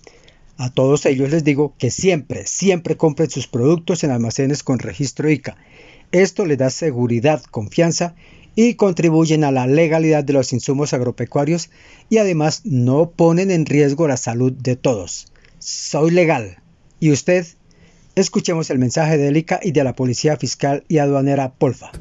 A 0.55 0.69
todos 0.69 1.05
ellos 1.05 1.29
les 1.29 1.43
digo 1.43 1.73
que 1.77 1.91
siempre, 1.91 2.47
siempre 2.47 2.95
compren 2.95 3.29
sus 3.29 3.47
productos 3.47 4.05
en 4.05 4.11
almacenes 4.11 4.63
con 4.63 4.79
registro 4.79 5.29
ICA. 5.29 5.57
Esto 6.13 6.45
les 6.45 6.57
da 6.57 6.69
seguridad, 6.69 7.43
confianza 7.43 8.15
y 8.55 8.75
contribuyen 8.75 9.43
a 9.43 9.51
la 9.51 9.67
legalidad 9.67 10.23
de 10.23 10.31
los 10.31 10.53
insumos 10.53 10.93
agropecuarios 10.93 11.69
y 12.09 12.19
además 12.19 12.61
no 12.63 13.11
ponen 13.11 13.51
en 13.51 13.65
riesgo 13.65 14.07
la 14.07 14.15
salud 14.15 14.53
de 14.53 14.77
todos. 14.77 15.33
Soy 15.59 16.11
legal. 16.11 16.59
¿Y 17.01 17.11
usted? 17.11 17.45
Escuchemos 18.15 18.69
el 18.69 18.79
mensaje 18.79 19.17
de 19.17 19.37
ICA 19.37 19.59
y 19.61 19.73
de 19.73 19.83
la 19.83 19.95
Policía 19.95 20.37
Fiscal 20.37 20.85
y 20.87 20.99
Aduanera 20.99 21.51
Polfa. 21.51 21.91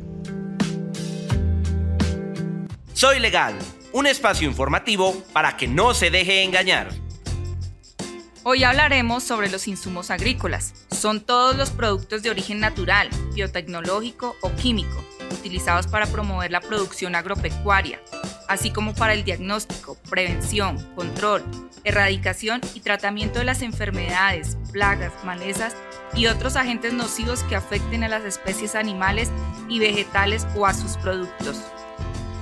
Soy 3.00 3.18
Legal, 3.18 3.54
un 3.94 4.06
espacio 4.06 4.46
informativo 4.46 5.16
para 5.32 5.56
que 5.56 5.66
no 5.66 5.94
se 5.94 6.10
deje 6.10 6.42
engañar. 6.42 6.90
Hoy 8.42 8.62
hablaremos 8.62 9.22
sobre 9.22 9.48
los 9.48 9.68
insumos 9.68 10.10
agrícolas. 10.10 10.74
Son 10.90 11.22
todos 11.22 11.56
los 11.56 11.70
productos 11.70 12.22
de 12.22 12.28
origen 12.28 12.60
natural, 12.60 13.08
biotecnológico 13.32 14.36
o 14.42 14.54
químico, 14.54 15.02
utilizados 15.30 15.86
para 15.86 16.08
promover 16.08 16.50
la 16.50 16.60
producción 16.60 17.14
agropecuaria, 17.14 18.02
así 18.48 18.70
como 18.70 18.94
para 18.94 19.14
el 19.14 19.24
diagnóstico, 19.24 19.96
prevención, 20.10 20.76
control, 20.94 21.42
erradicación 21.84 22.60
y 22.74 22.80
tratamiento 22.80 23.38
de 23.38 23.46
las 23.46 23.62
enfermedades, 23.62 24.58
plagas, 24.72 25.14
malezas 25.24 25.74
y 26.14 26.26
otros 26.26 26.54
agentes 26.54 26.92
nocivos 26.92 27.44
que 27.44 27.56
afecten 27.56 28.04
a 28.04 28.08
las 28.08 28.24
especies 28.24 28.74
animales 28.74 29.30
y 29.70 29.78
vegetales 29.78 30.46
o 30.54 30.66
a 30.66 30.74
sus 30.74 30.98
productos. 30.98 31.62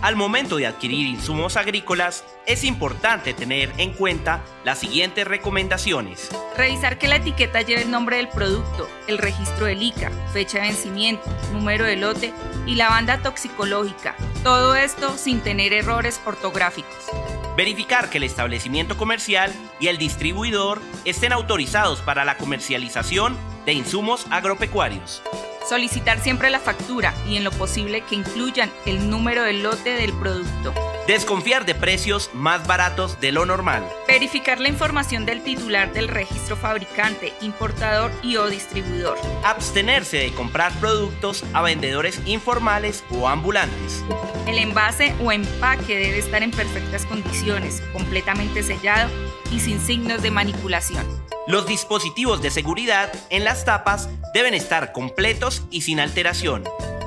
Al 0.01 0.15
momento 0.15 0.57
de 0.57 0.67
adquirir 0.69 1.09
insumos 1.09 1.57
agrícolas, 1.57 2.25
es 2.47 2.63
importante 2.63 3.35
tener 3.35 3.73
en 3.79 3.93
cuenta 3.93 4.45
las 4.65 4.79
siguientes 4.79 5.27
recomendaciones. 5.27 6.31
Revisar 6.57 6.99
que 6.99 7.09
la 7.09 7.17
etiqueta 7.17 7.63
lleve 7.63 7.83
el 7.83 7.91
nombre 7.91 8.19
del 8.19 8.29
producto, 8.29 8.89
el 9.09 9.19
registro 9.19 9.67
del 9.67 9.83
ICA, 9.83 10.13
fecha 10.33 10.59
de 10.59 10.69
vencimiento, 10.69 11.25
número 11.53 11.85
de 11.85 11.97
lote 11.97 12.33
y 12.65 12.77
la 12.77 12.91
banda 12.91 13.19
toxicológica. 13.19 14.15
Todo 14.45 14.77
esto 14.77 15.19
sin 15.19 15.41
tener 15.41 15.73
errores 15.73 16.21
ortográficos. 16.25 17.07
Verificar 17.57 18.09
que 18.09 18.19
el 18.19 18.25
establecimiento 18.25 18.97
comercial 18.97 19.53
y 19.81 19.89
el 19.89 19.99
distribuidor 19.99 20.81
estén 21.05 21.33
autorizados 21.33 22.03
para 22.03 22.25
la 22.25 22.37
comercialización 22.37 23.37
de 23.67 23.73
insumos 23.73 24.29
agropecuarios. 24.31 25.23
Solicitar 25.69 26.19
siempre 26.21 26.49
la 26.49 26.61
factura 26.61 27.13
y 27.27 27.37
en 27.37 27.45
lo 27.45 27.51
posible 27.51 28.01
que 28.01 28.15
incluyan 28.15 28.73
el 28.87 29.11
número 29.11 29.43
del 29.43 29.63
lote 29.63 29.91
del 29.91 30.15
producto. 30.15 30.73
Desconfiar 31.07 31.67
de 31.67 31.75
precios 31.75 32.31
más 32.33 32.67
baratos 32.67 33.21
de 33.21 33.33
lo 33.33 33.45
normal. 33.45 33.87
Verificar 34.07 34.61
la 34.61 34.71
información 34.71 35.27
del 35.27 35.43
titular 35.43 35.93
del 35.93 36.09
registro 36.09 36.57
fabricante, 36.57 37.35
importador 37.43 38.11
y 38.23 38.37
o 38.37 38.49
distribuidor. 38.49 39.19
Abstenerse 39.45 40.17
de 40.17 40.33
comprar 40.33 40.73
productos 40.81 41.45
a 41.53 41.61
vendedores 41.61 42.19
informales 42.25 43.05
o 43.11 43.29
ambulantes. 43.29 44.03
El 44.47 44.59
envase 44.59 45.15
o 45.23 45.33
empaque 45.33 45.99
debe 45.99 46.19
estar 46.19 46.43
en 46.43 46.51
perfectas 46.51 47.05
condiciones, 47.05 47.83
completamente 47.93 48.63
sellado 48.63 49.11
y 49.53 49.61
sin 49.61 49.81
signos 49.81 50.23
de 50.23 50.31
manipulación. 50.31 51.28
Los 51.49 51.67
dispositivos 51.67 52.43
de 52.43 52.51
seguridad 52.51 53.11
en 53.31 53.43
las 53.43 53.65
tapas 53.65 54.11
deben 54.35 54.53
estar 54.53 54.93
completos 54.93 55.63
y 55.71 55.81
sin 55.81 55.99
alteración. 55.99 56.63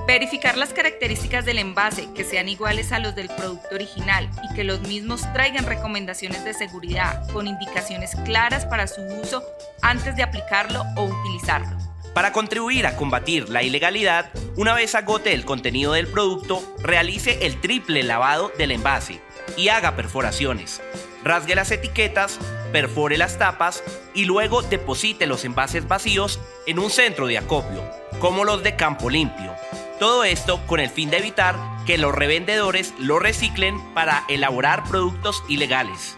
Verificar 0.08 0.58
las 0.58 0.74
características 0.74 1.46
del 1.46 1.60
envase 1.60 2.12
que 2.16 2.24
sean 2.24 2.50
iguales 2.50 2.92
a 2.92 2.98
los 2.98 3.14
del 3.14 3.28
producto 3.28 3.76
original 3.76 4.28
y 4.44 4.56
que 4.56 4.64
los 4.64 4.82
mismos 4.82 5.32
traigan 5.34 5.68
recomendaciones 5.68 6.44
de 6.44 6.56
seguridad 6.56 7.32
con 7.32 7.46
indicaciones 7.46 8.16
claras 8.26 8.66
para 8.66 8.88
su 8.88 9.02
uso 9.22 9.44
antes 9.84 10.16
de 10.16 10.24
aplicarlo 10.24 10.86
o 10.98 11.04
utilizarlo. 11.04 11.78
Para 12.16 12.34
contribuir 12.34 12.88
a 12.88 12.96
combatir 12.96 13.48
la 13.48 13.62
ilegalidad, 13.62 14.32
una 14.56 14.74
vez 14.74 14.96
agote 14.96 15.34
el 15.34 15.46
contenido 15.46 15.94
del 15.94 16.08
producto, 16.08 16.64
realice 16.80 17.46
el 17.46 17.62
triple 17.62 18.02
lavado 18.02 18.52
del 18.58 18.72
envase 18.72 19.22
y 19.56 19.68
haga 19.68 19.96
perforaciones. 19.96 20.82
Rasgue 21.24 21.54
las 21.54 21.70
etiquetas, 21.70 22.40
perfore 22.72 23.18
las 23.18 23.38
tapas 23.38 23.84
y 24.14 24.26
luego 24.26 24.62
deposite 24.62 25.28
los 25.28 25.46
envases 25.46 25.88
vacíos 25.88 26.40
en 26.66 26.80
un 26.80 26.90
centro 26.90 27.28
de 27.28 27.38
acopio, 27.38 27.84
como 28.20 28.46
los 28.46 28.64
de 28.64 28.76
Campo 28.76 29.10
Limpio. 29.10 29.54
Todo 30.00 30.24
esto 30.24 30.60
con 30.66 30.80
el 30.80 30.90
fin 30.90 31.10
de 31.10 31.18
evitar 31.18 31.56
que 31.86 31.98
los 31.98 32.14
revendedores 32.14 32.94
lo 32.98 33.20
reciclen 33.20 33.80
para 33.94 34.24
elaborar 34.30 34.84
productos 34.86 35.44
ilegales. 35.48 36.16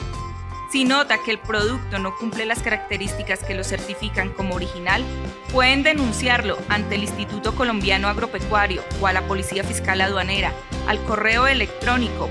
Si 0.71 0.85
nota 0.85 1.19
que 1.23 1.29
el 1.29 1.37
producto 1.37 1.99
no 1.99 2.15
cumple 2.15 2.47
las 2.47 2.63
características 2.63 3.43
que 3.43 3.53
lo 3.53 3.63
certifican 3.63 4.29
como 4.29 4.55
original, 4.55 5.03
pueden 5.51 5.83
denunciarlo 5.83 6.57
ante 6.67 6.95
el 6.95 7.03
Instituto 7.03 7.53
Colombiano 7.53 8.07
Agropecuario 8.07 8.81
o 8.99 9.05
a 9.05 9.13
la 9.13 9.21
Policía 9.27 9.63
Fiscal 9.63 10.01
Aduanera 10.01 10.51
al 10.87 11.03
correo 11.03 11.45
electrónico 11.45 12.27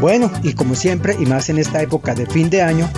Bueno, 0.00 0.30
y 0.42 0.54
como 0.54 0.74
siempre, 0.74 1.16
y 1.18 1.26
más 1.26 1.48
en 1.48 1.58
esta 1.58 1.82
época 1.82 2.14
de 2.14 2.26
fin 2.26 2.50
de 2.50 2.62
año, 2.62 2.88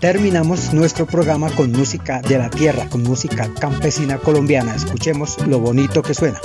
terminamos 0.00 0.72
nuestro 0.72 1.06
programa 1.06 1.50
con 1.50 1.72
música 1.72 2.20
de 2.22 2.38
la 2.38 2.50
tierra, 2.50 2.88
con 2.88 3.02
música 3.02 3.48
campesina 3.60 4.18
colombiana. 4.18 4.74
Escuchemos 4.74 5.36
lo 5.46 5.58
bonito 5.58 6.02
que 6.02 6.14
suena. 6.14 6.40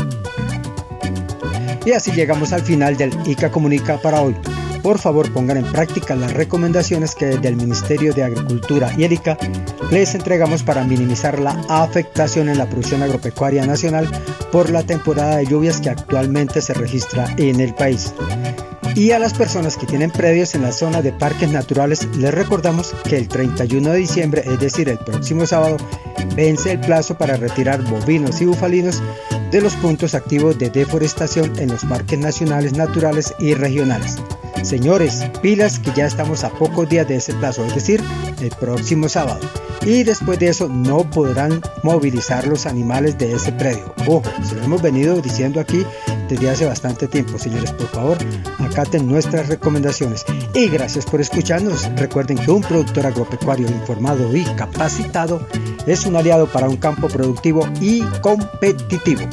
Y 1.86 1.92
así 1.92 2.12
llegamos 2.12 2.54
al 2.54 2.62
final 2.62 2.98
del 2.98 3.12
ICA 3.26 3.52
Comunica 3.52 3.98
para 3.98 4.22
hoy. 4.22 4.36
Por 4.84 5.00
favor 5.00 5.32
pongan 5.32 5.56
en 5.56 5.72
práctica 5.72 6.14
las 6.14 6.34
recomendaciones 6.34 7.16
que 7.16 7.28
desde 7.28 7.48
el 7.48 7.56
Ministerio 7.56 8.14
de 8.14 8.24
Agricultura 8.24 8.94
y 8.98 9.06
el 9.06 9.14
ICA 9.14 9.38
les 9.90 10.14
entregamos 10.14 10.62
para 10.62 10.84
minimizar 10.84 11.40
la 11.40 11.52
afectación 11.70 12.50
en 12.50 12.58
la 12.58 12.68
producción 12.68 13.02
agropecuaria 13.02 13.66
nacional 13.66 14.12
por 14.52 14.70
la 14.70 14.84
temporada 14.84 15.38
de 15.38 15.46
lluvias 15.46 15.80
que 15.80 15.90
actualmente 15.90 16.60
se 16.60 16.74
registra 16.74 17.34
en 17.38 17.62
el 17.62 17.74
país. 17.74 18.14
Y 18.94 19.12
a 19.12 19.20
las 19.20 19.34
personas 19.34 19.78
que 19.78 19.88
tienen 19.88 20.12
predios 20.12 20.54
en 20.54 20.64
la 20.64 20.74
zona 20.74 21.02
de 21.02 21.14
parques 21.14 21.50
naturales, 21.50 22.06
les 22.18 22.34
recordamos 22.34 22.94
que 23.06 23.18
el 23.18 23.30
31 23.30 23.90
de 23.90 23.98
diciembre, 23.98 24.44
es 24.46 24.60
decir, 24.60 24.90
el 24.90 25.00
próximo 25.00 25.46
sábado, 25.46 25.78
vence 26.36 26.74
el 26.74 26.80
plazo 26.82 27.18
para 27.18 27.38
retirar 27.38 27.82
bovinos 27.84 28.42
y 28.42 28.46
bufalinos 28.46 29.02
de 29.50 29.62
los 29.62 29.76
puntos 29.78 30.14
activos 30.14 30.60
de 30.60 30.70
deforestación 30.70 31.58
en 31.58 31.70
los 31.70 31.86
parques 31.86 32.20
nacionales, 32.20 32.74
naturales 32.74 33.34
y 33.40 33.54
regionales. 33.54 34.18
Señores, 34.64 35.26
pilas 35.42 35.78
que 35.78 35.92
ya 35.94 36.06
estamos 36.06 36.46
a 36.46 36.50
pocos 36.50 36.88
días 36.88 37.06
de 37.06 37.18
ese 37.18 37.34
plazo, 37.34 37.66
es 37.66 37.76
decir, 37.76 38.02
el 38.42 38.50
próximo 38.50 39.10
sábado. 39.10 39.42
Y 39.86 40.04
después 40.04 40.40
de 40.40 40.48
eso 40.48 40.70
no 40.70 41.10
podrán 41.10 41.62
movilizar 41.84 42.48
los 42.48 42.66
animales 42.66 43.18
de 43.18 43.34
ese 43.34 43.52
predio. 43.52 43.94
Ojo, 44.08 44.24
se 44.42 44.56
lo 44.56 44.64
hemos 44.64 44.82
venido 44.82 45.22
diciendo 45.22 45.60
aquí 45.60 45.86
desde 46.30 46.50
hace 46.50 46.66
bastante 46.66 47.10
tiempo. 47.10 47.38
Señores, 47.38 47.74
por 47.74 47.88
favor, 47.88 48.18
acaten 48.60 49.06
nuestras 49.06 49.50
recomendaciones. 49.50 50.24
Y 50.54 50.70
gracias 50.70 51.06
por 51.06 51.20
escucharnos. 51.20 51.90
Recuerden 51.98 52.38
que 52.38 52.50
un 52.50 52.62
productor 52.62 53.06
agropecuario 53.06 53.68
informado 53.68 54.34
y 54.34 54.46
capacitado 54.56 55.46
es 55.86 56.06
un 56.06 56.16
aliado 56.16 56.48
para 56.48 56.70
un 56.70 56.78
campo 56.78 57.10
productivo 57.10 57.68
y 57.82 58.02
competitivo 58.22 59.28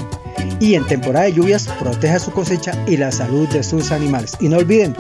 y 0.60 0.74
en 0.74 0.86
temporada 0.86 1.24
de 1.24 1.32
lluvias 1.32 1.66
proteja 1.80 2.18
su 2.18 2.30
cosecha 2.30 2.72
y 2.86 2.96
la 2.96 3.10
salud 3.10 3.48
de 3.48 3.62
sus 3.62 3.90
animales. 3.90 4.36
Y 4.40 4.48
no 4.48 4.58
olviden 4.58 4.94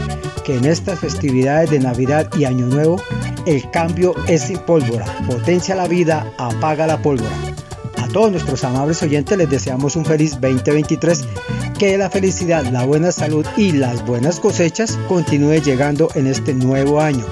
que 0.44 0.56
en 0.56 0.64
estas 0.64 0.98
festividades 0.98 1.70
de 1.70 1.78
Navidad 1.78 2.28
y 2.36 2.46
Año 2.46 2.66
Nuevo 2.66 3.00
el 3.46 3.70
cambio 3.70 4.14
es 4.26 4.42
sin 4.42 4.58
pólvora, 4.58 5.06
potencia 5.26 5.74
la 5.74 5.86
vida, 5.86 6.32
apaga 6.38 6.86
la 6.86 7.00
pólvora. 7.00 7.36
A 7.96 8.08
todos 8.08 8.32
nuestros 8.32 8.64
amables 8.64 9.02
oyentes 9.02 9.36
les 9.36 9.48
deseamos 9.48 9.94
un 9.94 10.04
feliz 10.04 10.32
2023, 10.40 11.24
que 11.78 11.96
la 11.96 12.10
felicidad, 12.10 12.64
la 12.66 12.84
buena 12.84 13.12
salud 13.12 13.46
y 13.56 13.72
las 13.72 14.04
buenas 14.04 14.40
cosechas 14.40 14.98
continúe 15.08 15.60
llegando 15.62 16.08
en 16.14 16.26
este 16.26 16.54
nuevo 16.54 17.00
año. 17.00 17.24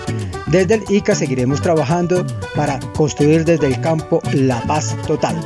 Desde 0.47 0.75
el 0.75 0.85
ICA 0.89 1.15
seguiremos 1.15 1.61
trabajando 1.61 2.27
para 2.55 2.79
construir 2.97 3.45
desde 3.45 3.67
el 3.67 3.81
campo 3.81 4.23
la 4.33 4.63
paz 4.63 4.97
total. 5.07 5.37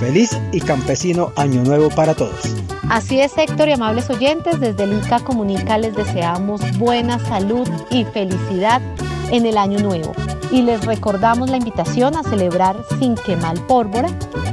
Feliz 0.00 0.38
y 0.52 0.60
campesino 0.60 1.32
año 1.36 1.62
nuevo 1.62 1.88
para 1.88 2.14
todos. 2.14 2.54
Así 2.90 3.18
es, 3.18 3.36
Héctor 3.38 3.68
y 3.68 3.72
amables 3.72 4.10
oyentes, 4.10 4.60
desde 4.60 4.84
el 4.84 4.98
ICA 4.98 5.20
Comunica 5.20 5.78
les 5.78 5.96
deseamos 5.96 6.60
buena 6.78 7.18
salud 7.18 7.66
y 7.90 8.04
felicidad 8.04 8.82
en 9.30 9.46
el 9.46 9.56
año 9.56 9.78
nuevo. 9.78 10.12
Y 10.52 10.62
les 10.62 10.84
recordamos 10.84 11.50
la 11.50 11.56
invitación 11.56 12.14
a 12.14 12.22
celebrar 12.22 12.76
sin 13.00 13.14
quemar 13.14 13.58
pólvora 13.66 14.08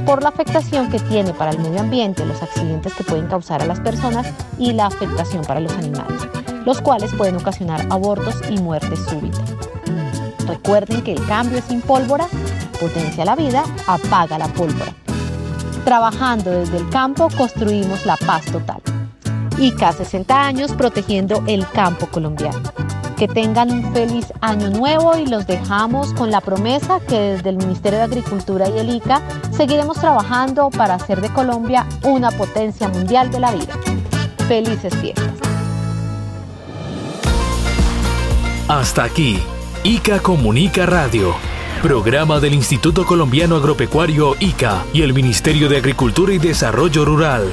por 0.06 0.22
la 0.22 0.30
afectación 0.30 0.90
que 0.90 0.98
tiene 0.98 1.34
para 1.34 1.50
el 1.50 1.58
medio 1.58 1.80
ambiente, 1.80 2.24
los 2.24 2.42
accidentes 2.42 2.94
que 2.94 3.04
pueden 3.04 3.28
causar 3.28 3.62
a 3.62 3.66
las 3.66 3.80
personas 3.80 4.26
y 4.58 4.72
la 4.72 4.86
afectación 4.86 5.44
para 5.44 5.60
los 5.60 5.72
animales, 5.74 6.22
los 6.64 6.80
cuales 6.80 7.12
pueden 7.14 7.36
ocasionar 7.36 7.86
abortos 7.90 8.34
y 8.50 8.58
muertes 8.58 8.98
súbitas. 9.08 9.54
Recuerden 10.48 11.02
que 11.02 11.12
el 11.12 11.24
cambio 11.26 11.58
es 11.58 11.64
sin 11.66 11.80
pólvora, 11.82 12.26
potencia 12.80 13.24
la 13.24 13.36
vida, 13.36 13.64
apaga 13.86 14.38
la 14.38 14.48
pólvora. 14.48 15.03
Trabajando 15.84 16.50
desde 16.50 16.78
el 16.78 16.88
campo 16.88 17.28
construimos 17.36 18.06
la 18.06 18.16
paz 18.16 18.46
total. 18.46 18.80
ICA 19.58 19.92
60 19.92 20.46
años 20.46 20.72
protegiendo 20.72 21.44
el 21.46 21.68
campo 21.68 22.06
colombiano. 22.06 22.72
Que 23.18 23.28
tengan 23.28 23.70
un 23.70 23.92
feliz 23.92 24.32
año 24.40 24.70
nuevo 24.70 25.14
y 25.16 25.26
los 25.26 25.46
dejamos 25.46 26.14
con 26.14 26.30
la 26.30 26.40
promesa 26.40 27.00
que 27.00 27.18
desde 27.18 27.50
el 27.50 27.58
Ministerio 27.58 27.98
de 27.98 28.04
Agricultura 28.06 28.66
y 28.68 28.78
el 28.78 28.94
ICA 28.96 29.20
seguiremos 29.52 29.98
trabajando 29.98 30.70
para 30.70 30.94
hacer 30.94 31.20
de 31.20 31.28
Colombia 31.28 31.86
una 32.02 32.30
potencia 32.30 32.88
mundial 32.88 33.30
de 33.30 33.40
la 33.40 33.52
vida. 33.52 33.74
Felices 34.48 34.94
fiestas. 34.96 35.32
Hasta 38.68 39.04
aquí, 39.04 39.38
ICA 39.84 40.20
Comunica 40.20 40.86
Radio 40.86 41.53
Programa 41.84 42.40
del 42.40 42.54
Instituto 42.54 43.04
Colombiano 43.04 43.56
Agropecuario 43.56 44.36
ICA 44.40 44.86
y 44.94 45.02
el 45.02 45.12
Ministerio 45.12 45.68
de 45.68 45.76
Agricultura 45.76 46.32
y 46.32 46.38
Desarrollo 46.38 47.04
Rural. 47.04 47.52